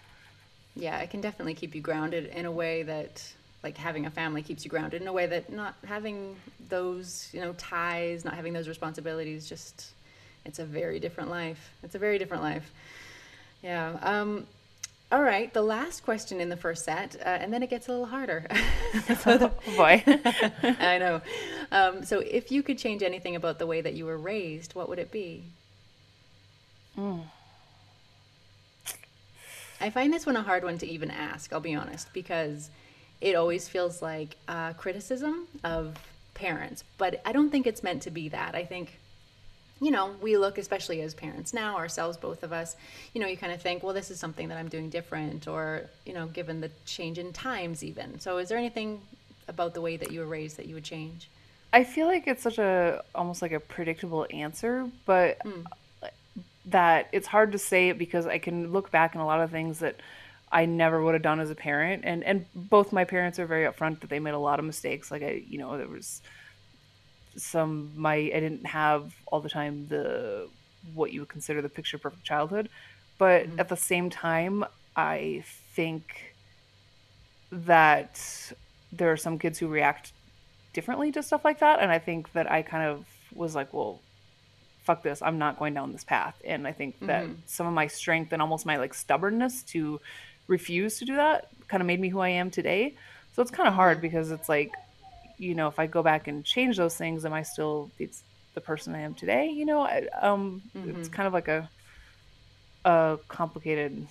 [0.76, 3.22] Yeah, it can definitely keep you grounded in a way that
[3.64, 6.36] like having a family keeps you grounded in a way that not having
[6.68, 9.90] those you know ties, not having those responsibilities, just
[10.44, 11.72] it's a very different life.
[11.82, 12.70] It's a very different life.
[13.60, 13.98] Yeah.
[14.02, 14.46] Um,
[15.12, 17.90] all right, the last question in the first set, uh, and then it gets a
[17.90, 18.46] little harder.
[19.20, 20.02] so the, oh boy.
[20.62, 21.20] I know.
[21.70, 24.88] Um, so, if you could change anything about the way that you were raised, what
[24.88, 25.44] would it be?
[26.98, 27.24] Mm.
[29.82, 32.70] I find this one a hard one to even ask, I'll be honest, because
[33.20, 35.98] it always feels like uh, criticism of
[36.34, 38.54] parents, but I don't think it's meant to be that.
[38.54, 38.98] I think
[39.82, 42.76] you know, we look, especially as parents now, ourselves, both of us,
[43.14, 45.90] you know, you kind of think, well, this is something that I'm doing different, or,
[46.06, 48.20] you know, given the change in times, even.
[48.20, 49.02] So, is there anything
[49.48, 51.28] about the way that you were raised that you would change?
[51.72, 55.64] I feel like it's such a almost like a predictable answer, but mm.
[56.66, 59.50] that it's hard to say it because I can look back in a lot of
[59.50, 59.96] things that
[60.52, 63.64] I never would have done as a parent, and and both my parents are very
[63.64, 65.10] upfront that they made a lot of mistakes.
[65.10, 66.22] Like I, you know, there was
[67.36, 70.48] some my I didn't have all the time the
[70.94, 72.68] what you would consider the picture perfect childhood,
[73.18, 73.60] but mm-hmm.
[73.60, 74.64] at the same time,
[74.96, 76.34] I think
[77.50, 78.52] that
[78.92, 80.12] there are some kids who react
[80.72, 84.00] differently to stuff like that, and I think that I kind of was like, well,
[84.82, 87.34] fuck this, I'm not going down this path, and I think that mm-hmm.
[87.46, 90.00] some of my strength and almost my like stubbornness to
[90.48, 92.94] refuse to do that kind of made me who I am today.
[93.34, 94.02] So it's kind of hard mm-hmm.
[94.02, 94.72] because it's like
[95.42, 98.22] you know, if I go back and change those things, am I still it's
[98.54, 99.48] the person I am today?
[99.48, 101.00] You know, I, um, mm-hmm.
[101.00, 101.68] it's kind of like a
[102.84, 104.06] a complicated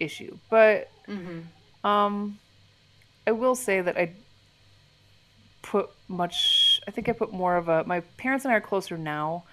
[0.00, 1.86] issue, but mm-hmm.
[1.88, 2.38] um,
[3.26, 4.12] I will say that I
[5.62, 6.80] put much.
[6.88, 7.84] I think I put more of a.
[7.84, 9.44] My parents and I are closer now.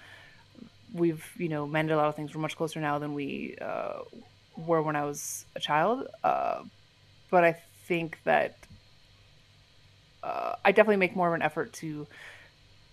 [0.92, 2.34] We've you know mended a lot of things.
[2.34, 4.00] We're much closer now than we uh,
[4.56, 6.08] were when I was a child.
[6.24, 6.62] Uh,
[7.30, 7.52] but I
[7.86, 8.56] think that
[10.26, 12.06] uh, I definitely make more of an effort to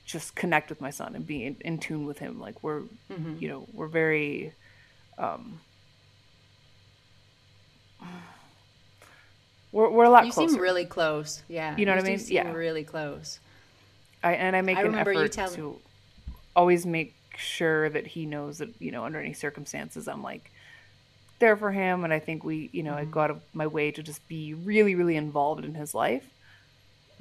[0.05, 2.39] just connect with my son and be in, in tune with him.
[2.39, 3.37] Like we're, mm-hmm.
[3.39, 4.53] you know, we're very,
[5.17, 5.59] um,
[9.71, 10.53] we're, we're a lot you closer.
[10.53, 11.41] seem really close.
[11.47, 11.75] Yeah.
[11.75, 12.19] You know what I mean?
[12.27, 12.51] yeah.
[12.51, 13.39] Really close.
[14.23, 15.79] I, and I make I an effort tell- to
[16.55, 20.51] always make sure that he knows that, you know, under any circumstances, I'm like,
[21.39, 23.09] there for him, and I think we, you know, mm-hmm.
[23.09, 26.23] I go out of my way to just be really, really involved in his life.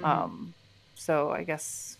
[0.03, 0.23] Mm-hmm.
[0.25, 0.55] Um,
[0.95, 1.97] so I guess,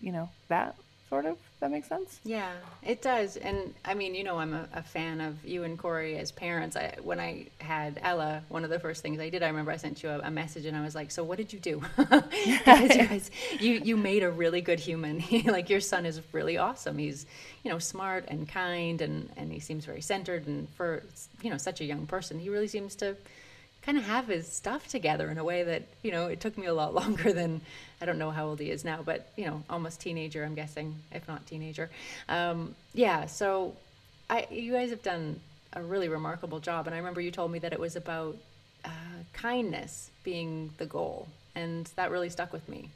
[0.00, 0.76] you know, that
[1.12, 2.20] sort of that makes sense?
[2.24, 3.36] Yeah it does.
[3.36, 6.74] And i mean you know i'm a, a, fan of you and corey as parents.
[6.74, 9.76] I, when i had ella one of the first things i did i remember i
[9.76, 11.82] sent you a, a message and i was like so what did you do?
[11.98, 13.30] Because you, guys,
[13.60, 15.22] you you made a really good human.
[15.56, 16.96] Like your son is really awesome.
[16.96, 17.26] He's
[17.62, 21.02] you know smart and kind and and he seems very centered and for
[21.42, 23.16] you know such a young person he really seems to
[23.84, 26.66] kind of have his stuff together in a way that you know it took me
[26.66, 27.60] a lot longer than
[28.00, 30.96] I don't know how old he is now, but you know almost teenager I'm guessing,
[31.12, 31.90] if not teenager.
[32.28, 33.74] Um, yeah, so
[34.30, 35.40] I you guys have done
[35.72, 38.36] a really remarkable job, and I remember you told me that it was about
[38.84, 38.88] uh,
[39.32, 42.90] kindness being the goal, and that really stuck with me.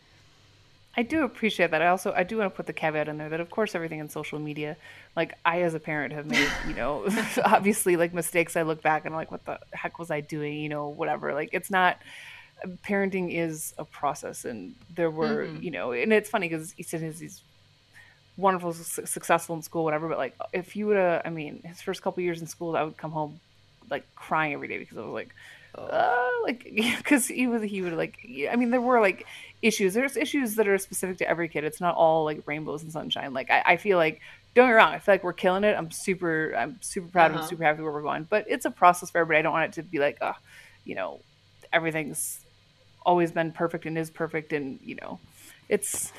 [0.96, 1.82] I do appreciate that.
[1.82, 3.98] I also I do want to put the caveat in there that of course everything
[3.98, 4.76] in social media,
[5.14, 7.06] like I as a parent have made, you know,
[7.44, 8.56] obviously like mistakes.
[8.56, 10.58] I look back and I'm like, what the heck was I doing?
[10.58, 11.34] You know, whatever.
[11.34, 11.98] Like it's not.
[12.82, 15.62] Parenting is a process, and there were, mm-hmm.
[15.62, 17.42] you know, and it's funny because Easton is he's
[18.38, 20.08] wonderful, successful in school, whatever.
[20.08, 22.82] But like, if you would have, I mean, his first couple years in school, I
[22.82, 23.40] would come home
[23.90, 25.34] like crying every day because I was like,
[25.76, 26.64] uh, like
[26.98, 28.18] because he was he would like
[28.50, 29.26] i mean there were like
[29.66, 29.94] issues.
[29.94, 31.64] There's issues that are specific to every kid.
[31.64, 33.32] It's not all like rainbows and sunshine.
[33.34, 34.20] Like i, I feel like
[34.54, 35.76] don't get me wrong i feel like we're killing it.
[35.76, 37.40] I'm super i'm super proud uh-huh.
[37.40, 38.24] of super happy where we're going.
[38.24, 39.40] But it's a process for everybody.
[39.40, 40.34] I don't want it to be like uh
[40.84, 41.20] you know
[41.72, 42.40] everything's
[43.04, 45.18] always been perfect and is perfect and you know
[45.68, 46.12] it's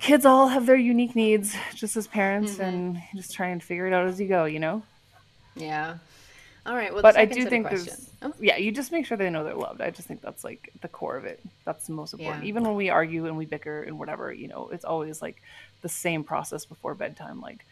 [0.00, 2.62] kids all have their unique needs just as parents mm-hmm.
[2.62, 4.82] and just try and figure it out as you go you know?
[5.54, 5.98] Yeah
[6.64, 6.92] all right.
[6.92, 8.32] Well, but I do think there's, oh.
[8.38, 9.80] yeah, you just make sure they know they're loved.
[9.80, 11.40] I just think that's like the core of it.
[11.64, 12.44] That's the most important.
[12.44, 12.48] Yeah.
[12.48, 15.42] Even when we argue and we bicker and whatever, you know, it's always like
[15.80, 17.40] the same process before bedtime.
[17.40, 17.64] Like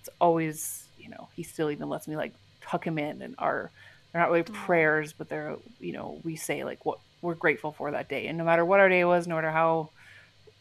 [0.00, 2.32] it's always, you know, he still even lets me like
[2.62, 3.70] tuck him in and our,
[4.12, 4.54] they're not really mm.
[4.54, 8.28] prayers, but they're, you know, we say like what we're grateful for that day.
[8.28, 9.90] And no matter what our day was, no matter how,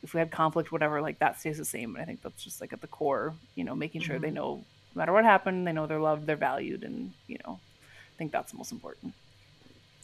[0.04, 1.96] if we had conflict, whatever, like that stays the same.
[1.96, 4.26] And I think that's just like at the core, you know, making sure mm-hmm.
[4.26, 4.64] they know
[4.96, 7.60] no matter what happened, they know they're loved, they're valued, and, you know,
[8.18, 9.14] I think that's the most important.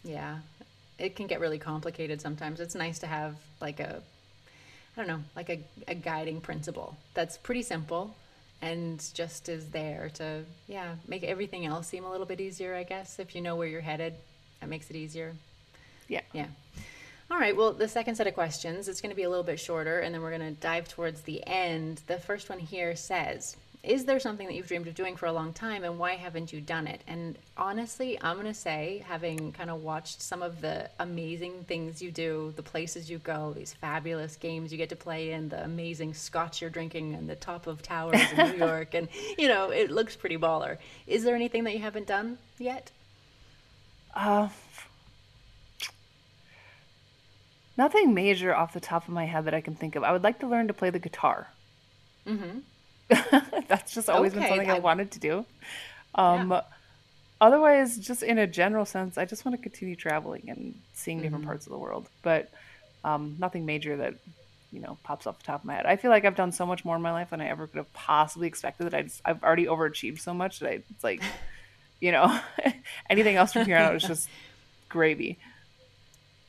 [0.03, 0.37] Yeah.
[0.99, 2.59] It can get really complicated sometimes.
[2.59, 4.03] It's nice to have like a
[4.95, 8.13] I don't know, like a, a guiding principle that's pretty simple
[8.61, 12.83] and just is there to yeah, make everything else seem a little bit easier, I
[12.83, 13.17] guess.
[13.17, 14.13] If you know where you're headed,
[14.59, 15.33] that makes it easier.
[16.07, 16.21] Yeah.
[16.33, 16.45] Yeah.
[17.31, 19.59] All right, well, the second set of questions, it's going to be a little bit
[19.59, 22.01] shorter, and then we're going to dive towards the end.
[22.05, 25.33] The first one here says is there something that you've dreamed of doing for a
[25.33, 27.01] long time and why haven't you done it?
[27.05, 32.01] And honestly, I'm going to say, having kind of watched some of the amazing things
[32.01, 35.61] you do, the places you go, these fabulous games you get to play in, the
[35.65, 39.69] amazing scotch you're drinking and the top of towers in New York, and you know,
[39.69, 40.77] it looks pretty baller.
[41.05, 42.89] Is there anything that you haven't done yet?
[44.15, 44.47] Uh,
[47.77, 50.03] nothing major off the top of my head that I can think of.
[50.03, 51.49] I would like to learn to play the guitar.
[52.25, 52.59] Mm-hmm.
[53.67, 55.45] That's just always okay, been something I, I, wanted to do.
[56.15, 56.61] Um, yeah.
[57.41, 61.25] Otherwise, just in a general sense, I just want to continue traveling and seeing mm-hmm.
[61.25, 62.07] different parts of the world.
[62.21, 62.49] But
[63.03, 64.15] um, nothing major that
[64.71, 65.85] you know pops off the top of my head.
[65.85, 67.77] I feel like I've done so much more in my life than I ever could
[67.77, 68.85] have possibly expected.
[68.85, 71.21] That I just, I've already overachieved so much that I, it's like,
[71.99, 72.39] you know,
[73.09, 74.29] anything else from here on out is just
[74.89, 75.37] gravy.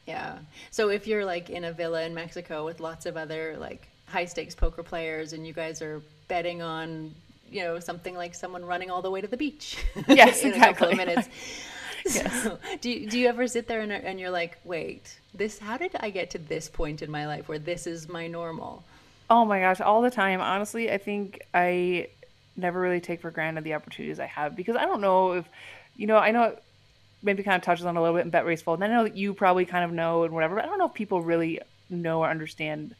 [0.06, 0.38] Yeah.
[0.70, 4.24] So if you're like in a villa in Mexico with lots of other like high
[4.24, 7.12] stakes poker players and you guys are betting on
[7.50, 9.76] you know something like someone running all the way to the beach
[10.08, 10.60] yes in exactly.
[10.60, 11.28] a couple of minutes
[12.06, 12.42] yes.
[12.44, 15.76] So, do you, do you ever sit there and, and you're like wait this how
[15.76, 18.84] did i get to this point in my life where this is my normal
[19.30, 22.06] oh my gosh all the time honestly i think i
[22.56, 25.44] never really take for granted the opportunities i have because i don't know if
[25.96, 26.56] you know i know
[27.24, 29.02] maybe kind of touches on a little bit in Bet Raise Fold and i know
[29.02, 31.58] that you probably kind of know and whatever but i don't know if people really
[31.90, 32.94] know or understand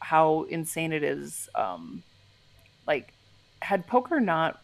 [0.00, 2.02] how insane it is um,
[2.86, 3.12] like
[3.62, 4.60] had poker not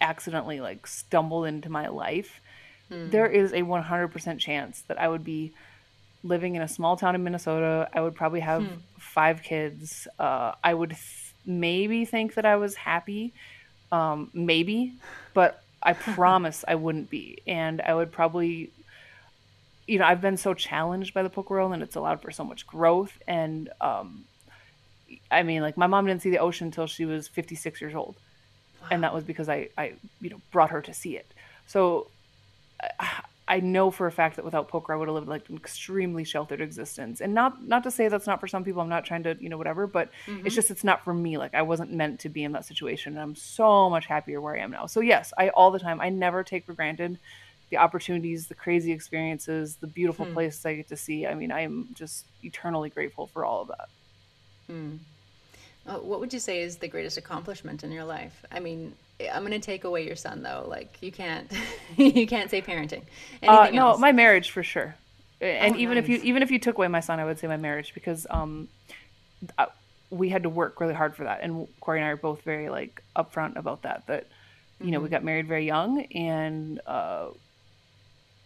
[0.00, 2.40] accidentally like stumbled into my life
[2.90, 3.10] mm.
[3.10, 5.52] there is a 100% chance that i would be
[6.22, 8.74] living in a small town in minnesota i would probably have hmm.
[8.98, 13.32] five kids uh, i would th- maybe think that i was happy
[13.90, 14.94] um, maybe
[15.34, 18.70] but i promise i wouldn't be and i would probably
[19.86, 22.44] you know i've been so challenged by the poker world and it's allowed for so
[22.44, 24.24] much growth and um,
[25.30, 28.16] I mean, like my mom didn't see the ocean until she was 56 years old,
[28.80, 28.88] wow.
[28.90, 31.26] and that was because I, I, you know, brought her to see it.
[31.66, 32.08] So,
[33.48, 36.24] I know for a fact that without poker, I would have lived like an extremely
[36.24, 37.20] sheltered existence.
[37.20, 38.80] And not not to say that's not for some people.
[38.80, 40.46] I'm not trying to you know whatever, but mm-hmm.
[40.46, 41.38] it's just it's not for me.
[41.38, 43.14] Like I wasn't meant to be in that situation.
[43.14, 44.86] And I'm so much happier where I am now.
[44.86, 46.00] So yes, I all the time.
[46.00, 47.18] I never take for granted
[47.70, 50.34] the opportunities, the crazy experiences, the beautiful hmm.
[50.34, 51.26] places I get to see.
[51.26, 53.88] I mean, I am just eternally grateful for all of that.
[55.86, 58.44] Uh, what would you say is the greatest accomplishment in your life?
[58.52, 58.94] I mean,
[59.32, 60.64] I'm going to take away your son though.
[60.68, 61.50] Like you can't,
[61.96, 63.02] you can't say parenting.
[63.42, 64.00] Uh, no, else?
[64.00, 64.94] my marriage for sure.
[65.40, 66.04] And oh, even nice.
[66.04, 68.28] if you even if you took away my son, I would say my marriage because
[68.30, 68.68] um,
[69.58, 69.66] uh,
[70.10, 71.40] we had to work really hard for that.
[71.42, 74.06] And Corey and I are both very like upfront about that.
[74.06, 74.28] That
[74.78, 74.92] you mm-hmm.
[74.92, 75.14] know we mm-hmm.
[75.14, 77.28] got married very young, and uh,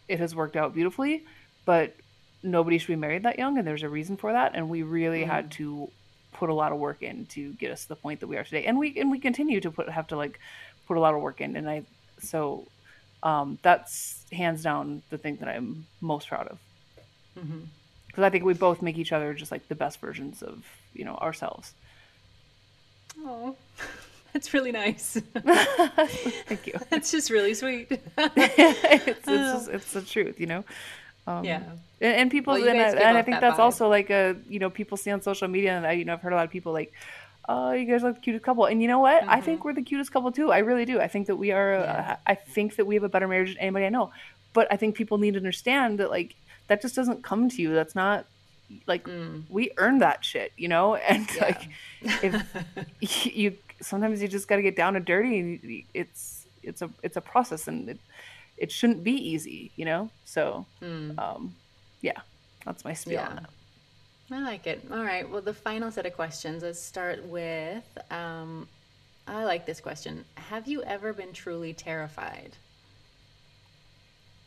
[0.09, 1.25] it has worked out beautifully.
[1.67, 1.95] But
[2.43, 4.53] nobody should be married that young, and there's a reason for that.
[4.55, 5.31] And we really mm-hmm.
[5.31, 5.91] had to
[6.37, 8.45] put a lot of work in to get us to the point that we are
[8.45, 8.65] today.
[8.65, 10.39] And we and we continue to put have to like
[10.87, 11.57] put a lot of work in.
[11.57, 11.83] And I
[12.21, 12.67] so
[13.23, 16.59] um, that's hands down the thing that I'm most proud of.
[17.35, 18.25] Because mm-hmm.
[18.25, 21.17] I think we both make each other just like the best versions of you know
[21.17, 21.73] ourselves.
[23.21, 23.57] Oh,
[24.33, 25.19] that's really nice.
[25.35, 26.75] Thank you.
[26.93, 27.89] it's just really sweet.
[28.19, 30.65] it's, it's, it's the truth, you know.
[31.27, 31.63] Um, yeah.
[32.01, 33.65] And, and people, well, and, I, and I think that that's vibe.
[33.65, 36.21] also like a, you know, people see on social media, and I, you know, I've
[36.21, 36.93] heard a lot of people like,
[37.49, 38.67] oh, you guys are the cutest couple.
[38.67, 39.23] And you know what?
[39.23, 39.31] Mm-hmm.
[39.31, 39.69] I think mm-hmm.
[39.69, 40.53] we're the cutest couple too.
[40.53, 41.01] I really do.
[41.01, 42.11] I think that we are, yeah.
[42.11, 44.13] uh, I think that we have a better marriage than anybody I know.
[44.53, 46.35] But I think people need to understand that, like,
[46.69, 47.75] that just doesn't come to you.
[47.75, 48.27] That's not,
[48.87, 49.45] like, mm.
[49.49, 50.97] we earn that shit, you know?
[51.09, 51.43] And, yeah.
[51.43, 51.69] like,
[53.01, 55.87] if you, sometimes you just got to get down and dirty.
[55.95, 57.69] It's, it's a, it's a process.
[57.69, 57.99] And it,
[58.57, 60.11] it shouldn't be easy, you know?
[60.25, 61.19] So, mm.
[61.19, 61.55] um,
[62.01, 62.21] yeah,
[62.65, 63.29] that's my spiel yeah.
[63.29, 63.51] on that.
[64.31, 64.85] I like it.
[64.91, 65.29] All right.
[65.29, 66.63] Well, the final set of questions.
[66.63, 67.85] Let's start with.
[68.11, 68.67] Um,
[69.29, 70.25] I like this question.
[70.35, 72.53] Have you ever been truly terrified?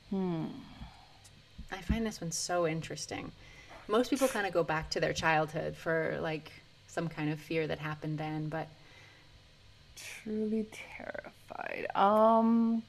[0.10, 0.45] Hmm.
[1.72, 3.32] I find this one so interesting.
[3.88, 6.52] Most people kind of go back to their childhood for like
[6.88, 8.67] some kind of fear that happened then, but
[9.95, 11.88] truly terrified.
[11.95, 12.84] Um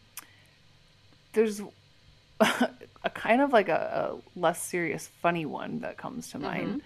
[1.33, 1.61] there's
[2.41, 6.47] a kind of like a, a, less serious, funny one that comes to mm-hmm.
[6.47, 6.83] mind.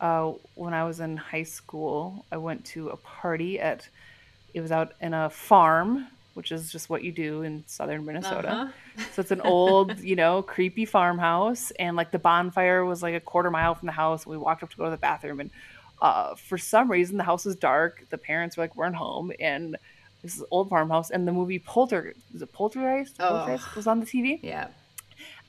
[0.00, 3.88] Uh, when I was in high school, I went to a party at,
[4.54, 8.48] it was out in a farm, which is just what you do in southern Minnesota.
[8.48, 9.04] Uh-huh.
[9.12, 11.72] so it's an old, you know, creepy farmhouse.
[11.72, 14.24] And like the bonfire was like a quarter mile from the house.
[14.24, 15.40] We walked up to go to the bathroom.
[15.40, 15.50] And
[16.00, 18.04] uh, for some reason, the house was dark.
[18.10, 19.32] The parents were like, weren't home.
[19.40, 19.76] And
[20.22, 23.16] this is old farmhouse, and the movie Polter was it Poltergeist?
[23.20, 23.28] Oh.
[23.28, 24.40] Poltergeist was on the TV.
[24.42, 24.68] Yeah.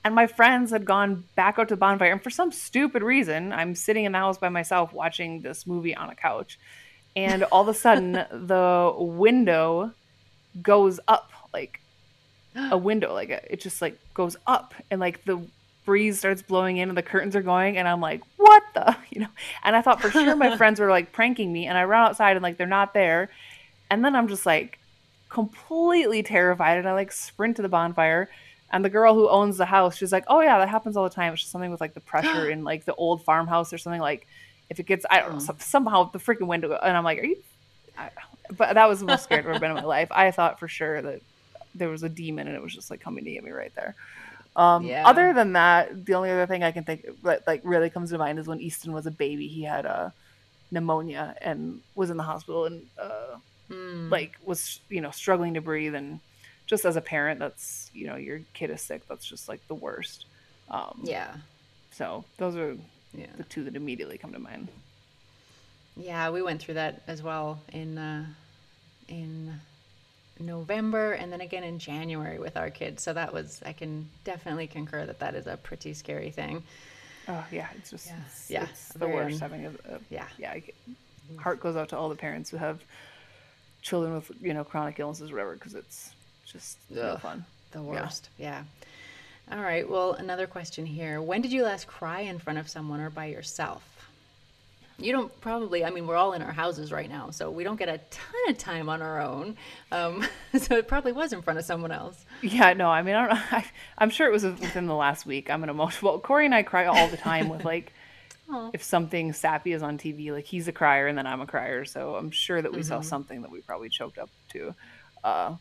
[0.04, 3.52] And my friends had gone back out to the bonfire, and for some stupid reason,
[3.52, 6.58] I'm sitting in the house by myself watching this movie on a couch,
[7.14, 9.92] and all of a sudden, the window
[10.62, 11.80] goes up like
[12.56, 15.44] a window, like it just like goes up, and like the
[15.84, 19.22] breeze starts blowing in and the curtains are going and I'm like, what the you
[19.22, 19.28] know?
[19.64, 22.36] And I thought for sure my friends were like pranking me and I run outside
[22.36, 23.30] and like they're not there
[23.90, 24.78] and then I'm just like
[25.28, 28.28] completely terrified and I like sprint to the bonfire.
[28.72, 31.10] And the girl who owns the house, she's like, "Oh yeah, that happens all the
[31.10, 31.32] time.
[31.32, 34.00] It's just something with like the pressure in like the old farmhouse or something.
[34.00, 34.26] Like
[34.68, 37.36] if it gets, I don't know, somehow the freaking window." And I'm like, "Are you?"
[37.98, 38.10] I,
[38.56, 40.08] but that was the most scared I've ever been in my life.
[40.12, 41.20] I thought for sure that
[41.74, 43.94] there was a demon and it was just like coming to get me right there.
[44.56, 45.06] Um, yeah.
[45.06, 48.18] Other than that, the only other thing I can think that like really comes to
[48.18, 49.46] mind is when Easton was a baby.
[49.46, 50.10] He had a uh,
[50.72, 53.36] pneumonia and was in the hospital and uh,
[53.70, 54.10] mm.
[54.10, 56.20] like was you know struggling to breathe and
[56.66, 59.74] just as a parent that's you know your kid is sick that's just like the
[59.74, 60.26] worst
[60.70, 61.34] um, yeah
[61.92, 62.76] so those are
[63.14, 63.26] yeah.
[63.36, 64.68] the two that immediately come to mind
[65.96, 68.24] yeah we went through that as well in uh,
[69.08, 69.52] in
[70.40, 73.02] November and then again in January with our kids.
[73.02, 76.62] So that was, I can definitely concur that that is a pretty scary thing.
[77.28, 79.40] Oh yeah, it's just, yeah, it's, yeah, it's the worst.
[79.40, 80.56] Having a, a, yeah, yeah,
[81.38, 82.80] heart goes out to all the parents who have
[83.82, 86.12] children with you know chronic illnesses or whatever because it's
[86.46, 87.44] just Ugh, no fun.
[87.72, 88.28] The worst.
[88.38, 88.62] Yeah.
[89.50, 89.56] yeah.
[89.56, 89.88] All right.
[89.88, 91.20] Well, another question here.
[91.20, 93.82] When did you last cry in front of someone or by yourself?
[94.98, 97.78] You don't probably, I mean, we're all in our houses right now, so we don't
[97.78, 99.56] get a ton of time on our own.
[99.90, 100.24] Um,
[100.58, 102.24] so it probably was in front of someone else.
[102.42, 103.42] Yeah, no, I mean, I don't know.
[103.52, 103.64] I,
[103.98, 105.48] am sure it was within the last week.
[105.48, 106.12] I'm an emotional.
[106.12, 107.92] Well, Corey and I cry all the time with like
[108.72, 111.84] if something sappy is on TV, like he's a crier and then I'm a crier,
[111.84, 112.88] so I'm sure that we mm-hmm.
[112.88, 114.74] saw something that we probably choked up to.
[115.22, 115.56] Uh,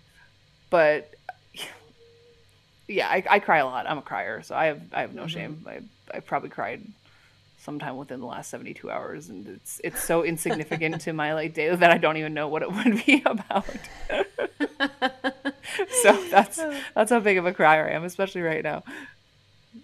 [0.70, 1.14] but
[2.88, 3.88] yeah, I, I, cry a lot.
[3.88, 5.30] I'm a crier, so I have I have no mm-hmm.
[5.30, 5.66] shame.
[5.68, 5.82] I
[6.16, 6.82] I probably cried
[7.60, 11.74] sometime within the last 72 hours, and it's it's so insignificant to my like day
[11.76, 13.66] that I don't even know what it would be about.
[16.02, 16.60] so that's
[16.96, 18.84] that's how big of a crier I am, especially right now.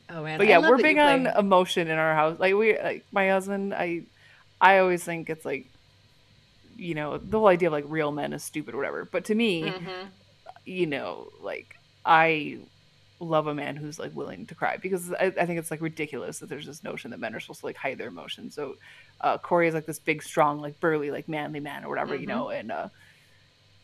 [0.10, 2.40] Oh man, but yeah, we're big on emotion in our house.
[2.40, 4.04] Like we, like my husband, I,
[4.62, 5.66] I always think it's like,
[6.78, 9.06] you know, the whole idea of like real men is stupid or whatever.
[9.06, 10.08] But to me, mm-hmm.
[10.66, 11.76] you know, like
[12.06, 12.60] I
[13.20, 16.40] love a man who's like willing to cry because I, I, think it's like ridiculous
[16.40, 18.54] that there's this notion that men are supposed to like hide their emotions.
[18.54, 18.76] So
[19.22, 22.22] uh, Corey is like this big, strong, like burly, like manly man or whatever, mm-hmm.
[22.22, 22.90] you know, and uh,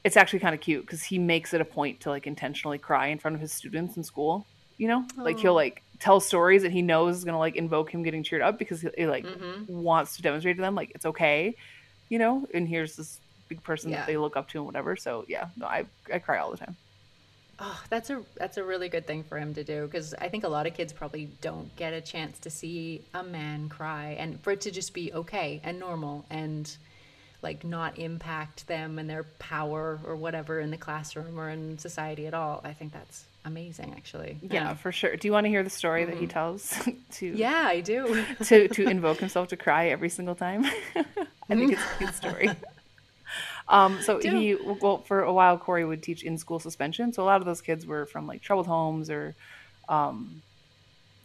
[0.03, 3.07] it's actually kind of cute because he makes it a point to like intentionally cry
[3.07, 4.45] in front of his students in school.
[4.77, 5.23] You know, oh.
[5.23, 8.41] like he'll like tell stories that he knows is gonna like invoke him getting cheered
[8.41, 9.71] up because he, he like mm-hmm.
[9.71, 11.55] wants to demonstrate to them like it's okay,
[12.09, 12.47] you know.
[12.53, 13.97] And here's this big person yeah.
[13.97, 14.95] that they look up to and whatever.
[14.95, 16.75] So yeah, no, I I cry all the time.
[17.59, 20.43] Oh, that's a that's a really good thing for him to do because I think
[20.43, 24.41] a lot of kids probably don't get a chance to see a man cry and
[24.41, 26.75] for it to just be okay and normal and
[27.43, 32.25] like not impact them and their power or whatever in the classroom or in society
[32.25, 32.61] at all.
[32.63, 34.37] I think that's amazing actually.
[34.41, 34.73] Yeah, yeah.
[34.75, 35.15] for sure.
[35.15, 36.11] Do you want to hear the story mm-hmm.
[36.11, 36.33] that he mm-hmm.
[36.33, 36.73] tells
[37.17, 38.25] to Yeah, I do.
[38.45, 40.65] to to invoke himself to cry every single time?
[40.95, 42.49] I think it's a good story.
[43.67, 44.35] Um, so Do.
[44.35, 47.13] he, well, for a while, Corey would teach in school suspension.
[47.13, 49.33] So a lot of those kids were from like troubled homes or,
[49.87, 50.41] um,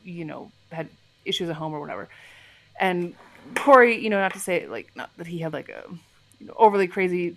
[0.05, 0.89] you know, had
[1.25, 2.09] issues at home or whatever.
[2.79, 3.15] And
[3.57, 5.85] Corey, you know, not to say like, not that he had like a
[6.39, 7.37] you know, overly crazy,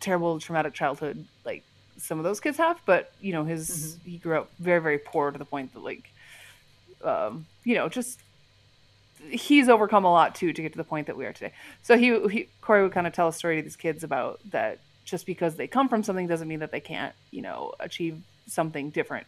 [0.00, 1.64] terrible, traumatic childhood like
[1.98, 4.10] some of those kids have, but you know, his, mm-hmm.
[4.10, 6.10] he grew up very, very poor to the point that like,
[7.04, 8.20] um, you know, just
[9.28, 11.52] he's overcome a lot too to get to the point that we are today.
[11.82, 14.78] So he, he Corey would kind of tell a story to these kids about that
[15.04, 18.90] just because they come from something doesn't mean that they can't, you know, achieve something
[18.90, 19.26] different.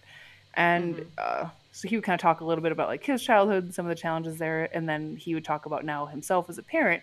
[0.55, 1.09] And mm-hmm.
[1.19, 3.75] uh, so he would kind of talk a little bit about like his childhood and
[3.75, 6.63] some of the challenges there, and then he would talk about now himself as a
[6.63, 7.03] parent.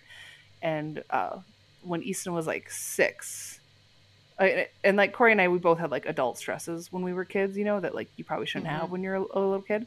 [0.62, 1.38] And uh,
[1.82, 3.57] when Easton was like six,
[4.38, 7.24] I, and like Corey and I, we both had like adult stresses when we were
[7.24, 8.80] kids, you know, that like you probably shouldn't mm-hmm.
[8.80, 9.86] have when you're a, a little kid.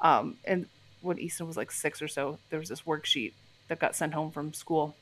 [0.00, 0.66] Um, and
[1.00, 3.32] when Easton was like six or so, there was this worksheet
[3.68, 4.96] that got sent home from school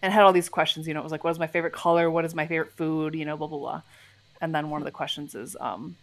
[0.00, 0.86] and had all these questions.
[0.86, 2.10] You know, it was like, what is my favorite color?
[2.10, 3.14] What is my favorite food?
[3.14, 3.82] You know, blah, blah, blah.
[4.40, 5.96] And then one of the questions is, um,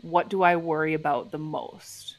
[0.00, 2.16] what do I worry about the most?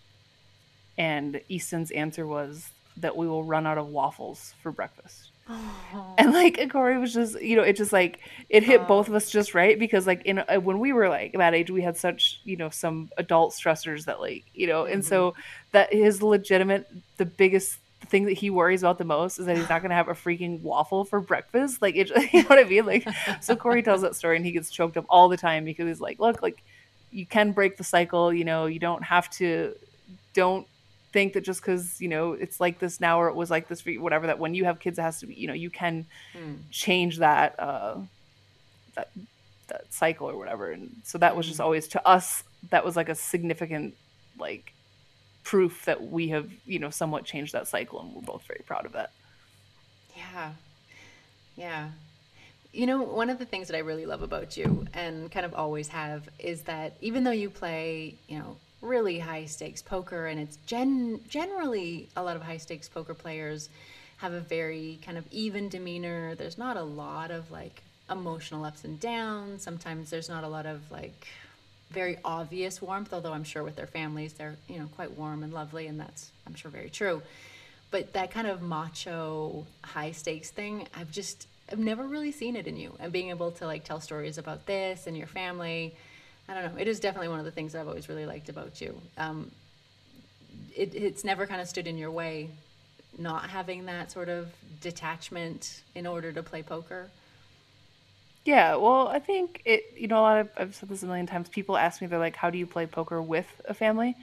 [0.97, 5.29] And Easton's answer was that we will run out of waffles for breakfast.
[5.49, 6.13] Oh.
[6.17, 8.19] And like Corey was just, you know, it just like
[8.49, 8.85] it hit oh.
[8.85, 11.71] both of us just right because like in uh, when we were like that age,
[11.71, 14.93] we had such, you know, some adult stressors that like, you know, mm-hmm.
[14.93, 15.39] and so mm-hmm.
[15.71, 16.87] that his legitimate,
[17.17, 19.95] the biggest thing that he worries about the most is that he's not going to
[19.95, 21.81] have a freaking waffle for breakfast.
[21.81, 22.85] Like, it, you know what I mean?
[22.85, 23.07] Like,
[23.41, 26.01] so Corey tells that story and he gets choked up all the time because he's
[26.01, 26.63] like, look, like
[27.11, 28.33] you can break the cycle.
[28.33, 29.75] You know, you don't have to.
[30.33, 30.67] Don't
[31.11, 33.81] think that just because you know it's like this now or it was like this
[33.81, 35.69] for you, whatever that when you have kids it has to be you know you
[35.69, 36.57] can mm.
[36.71, 37.97] change that uh
[38.95, 39.09] that
[39.67, 41.63] that cycle or whatever and so that was just hmm.
[41.63, 43.93] always to us that was like a significant
[44.39, 44.73] like
[45.43, 48.85] proof that we have you know somewhat changed that cycle and we're both very proud
[48.85, 49.11] of that
[50.17, 50.51] yeah
[51.55, 51.89] yeah
[52.71, 55.53] you know, one of the things that I really love about you and kind of
[55.55, 60.39] always have is that even though you play, you know, really high stakes poker, and
[60.39, 63.69] it's gen- generally a lot of high stakes poker players
[64.17, 66.35] have a very kind of even demeanor.
[66.35, 69.63] There's not a lot of like emotional ups and downs.
[69.63, 71.27] Sometimes there's not a lot of like
[71.91, 75.53] very obvious warmth, although I'm sure with their families they're, you know, quite warm and
[75.53, 77.21] lovely, and that's, I'm sure, very true.
[77.91, 82.67] But that kind of macho high stakes thing, I've just, I've never really seen it
[82.67, 82.95] in you.
[82.99, 85.95] And being able to like tell stories about this and your family
[86.49, 86.81] I don't know.
[86.81, 88.99] It is definitely one of the things I've always really liked about you.
[89.17, 89.51] Um,
[90.75, 92.49] it, it's never kind of stood in your way,
[93.17, 97.09] not having that sort of detachment in order to play poker.
[98.45, 99.93] Yeah, well, I think it.
[99.95, 101.49] You know, a lot of I've said this a million times.
[101.49, 104.15] People ask me, they're like, "How do you play poker with a family?"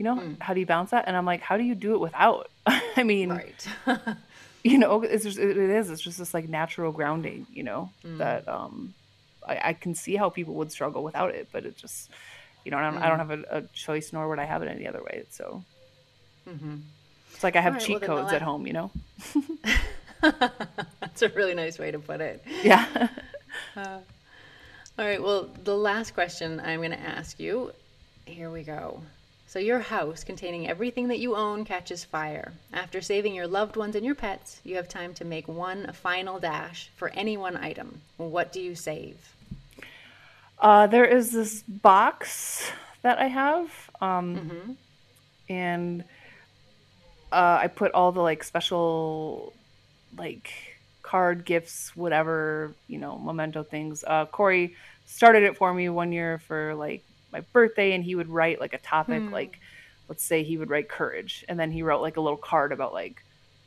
[0.00, 0.40] You know, mm.
[0.40, 1.04] how do you balance that?
[1.06, 2.50] And I'm like, how do you do it without?
[2.66, 3.68] I mean, right.
[4.64, 5.90] you know, it's just, it is.
[5.90, 7.46] It's just this like natural grounding.
[7.52, 8.16] You know, mm.
[8.16, 8.94] that um,
[9.50, 12.10] I, I, can see how people would struggle without it, but it just,
[12.64, 13.02] you know, I don't, mm.
[13.02, 13.28] I don't mm.
[13.28, 15.24] have a, a, choice, nor would I have it any other way.
[15.30, 15.64] So
[16.48, 16.76] mm-hmm.
[17.34, 18.90] it's like I have right, cheat well, codes at home, you know.
[20.20, 22.44] That's a really nice way to put it.
[22.62, 23.08] Yeah.
[23.76, 23.98] uh,
[24.98, 25.22] all right.
[25.22, 27.72] Well, the last question I'm going to ask you.
[28.26, 29.02] Here we go.
[29.46, 32.52] So, your house containing everything that you own catches fire.
[32.72, 36.38] After saving your loved ones and your pets, you have time to make one final
[36.38, 38.02] dash for any one item.
[38.16, 39.34] What do you save?
[40.60, 42.70] Uh, there is this box
[43.02, 44.72] that I have, um, mm-hmm.
[45.48, 46.04] and
[47.32, 49.54] uh, I put all the like special,
[50.16, 50.52] like
[51.02, 54.04] card gifts, whatever you know, memento things.
[54.06, 57.02] Uh, Corey started it for me one year for like
[57.32, 59.32] my birthday and he would write like a topic hmm.
[59.32, 59.58] like
[60.10, 62.92] let's say he would write courage, and then he wrote like a little card about
[62.92, 63.22] like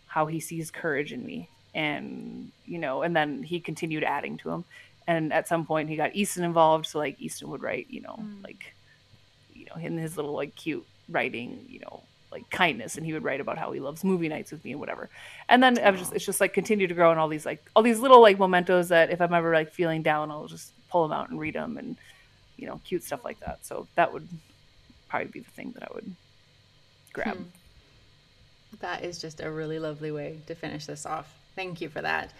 [0.07, 4.49] how he sees courage in me, and you know, and then he continued adding to
[4.49, 4.65] him,
[5.07, 8.19] and at some point he got Easton involved, so like Easton would write, you know,
[8.19, 8.43] mm.
[8.43, 8.73] like
[9.53, 13.23] you know, in his little like cute writing, you know, like kindness and he would
[13.23, 15.09] write about how he loves movie nights with me and whatever.
[15.47, 17.63] And then i was just it's just like continue to grow and all these like
[17.75, 21.03] all these little like mementos that if i'm ever like feeling down i'll just pull
[21.07, 21.95] them out and read them and
[22.57, 23.65] you know cute stuff like that.
[23.65, 24.27] So that would
[25.07, 26.15] probably be the thing that i would
[27.13, 27.37] grab.
[27.37, 27.43] Hmm.
[28.79, 31.31] that is just a really lovely way to finish this off.
[31.55, 32.31] Thank you for that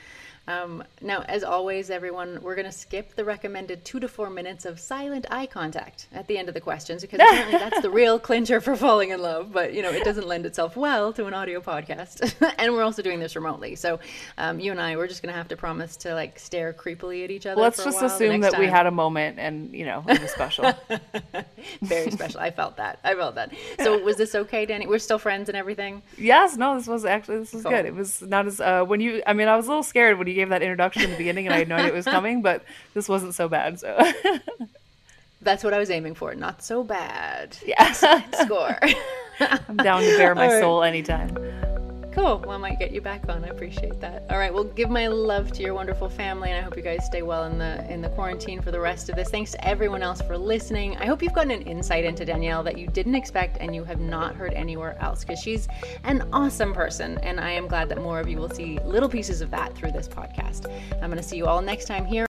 [0.46, 4.66] um, now, as always, everyone, we're going to skip the recommended two to four minutes
[4.66, 8.20] of silent eye contact at the end of the questions because apparently that's the real
[8.20, 9.54] clincher for falling in love.
[9.54, 13.02] But you know, it doesn't lend itself well to an audio podcast, and we're also
[13.02, 13.76] doing this remotely.
[13.76, 14.02] So
[14.38, 17.24] um, you and I, we're just going to have to promise to like stare creepily
[17.24, 17.62] at each other.
[17.62, 18.62] Let's just assume that time.
[18.62, 20.74] we had a moment, and you know, it was special.
[21.82, 22.42] Very special.
[22.42, 23.00] I felt that.
[23.06, 23.54] I felt that.
[23.82, 24.88] So was this okay, Danny?
[24.88, 26.02] We're still friends and everything.
[26.18, 26.58] Yes.
[26.58, 26.76] No.
[26.76, 27.72] This was actually this was cool.
[27.72, 27.86] good.
[27.86, 29.24] It was not as uh, when you.
[29.26, 31.46] I mean, I was a little scared when you gave that introduction in the beginning,
[31.46, 32.64] and I had no idea it was coming, but
[32.94, 33.80] this wasn't so bad.
[33.80, 33.98] So
[35.42, 36.34] that's what I was aiming for.
[36.36, 37.58] Not so bad.
[37.66, 38.80] Yeah, score.
[39.40, 40.60] I'm down to bare my right.
[40.60, 41.38] soul anytime.
[42.14, 42.44] Cool.
[42.46, 43.44] Well, I might get you back on.
[43.44, 44.26] I appreciate that.
[44.30, 44.54] All right.
[44.54, 47.46] Well, give my love to your wonderful family, and I hope you guys stay well
[47.46, 49.30] in the in the quarantine for the rest of this.
[49.30, 50.96] Thanks to everyone else for listening.
[50.98, 54.00] I hope you've gotten an insight into Danielle that you didn't expect and you have
[54.00, 55.68] not heard anywhere else, because she's
[56.04, 59.42] an awesome person, and I am glad that more of you will see little pieces
[59.42, 60.72] of that through this podcast.
[61.02, 62.22] I'm going to see you all next time here.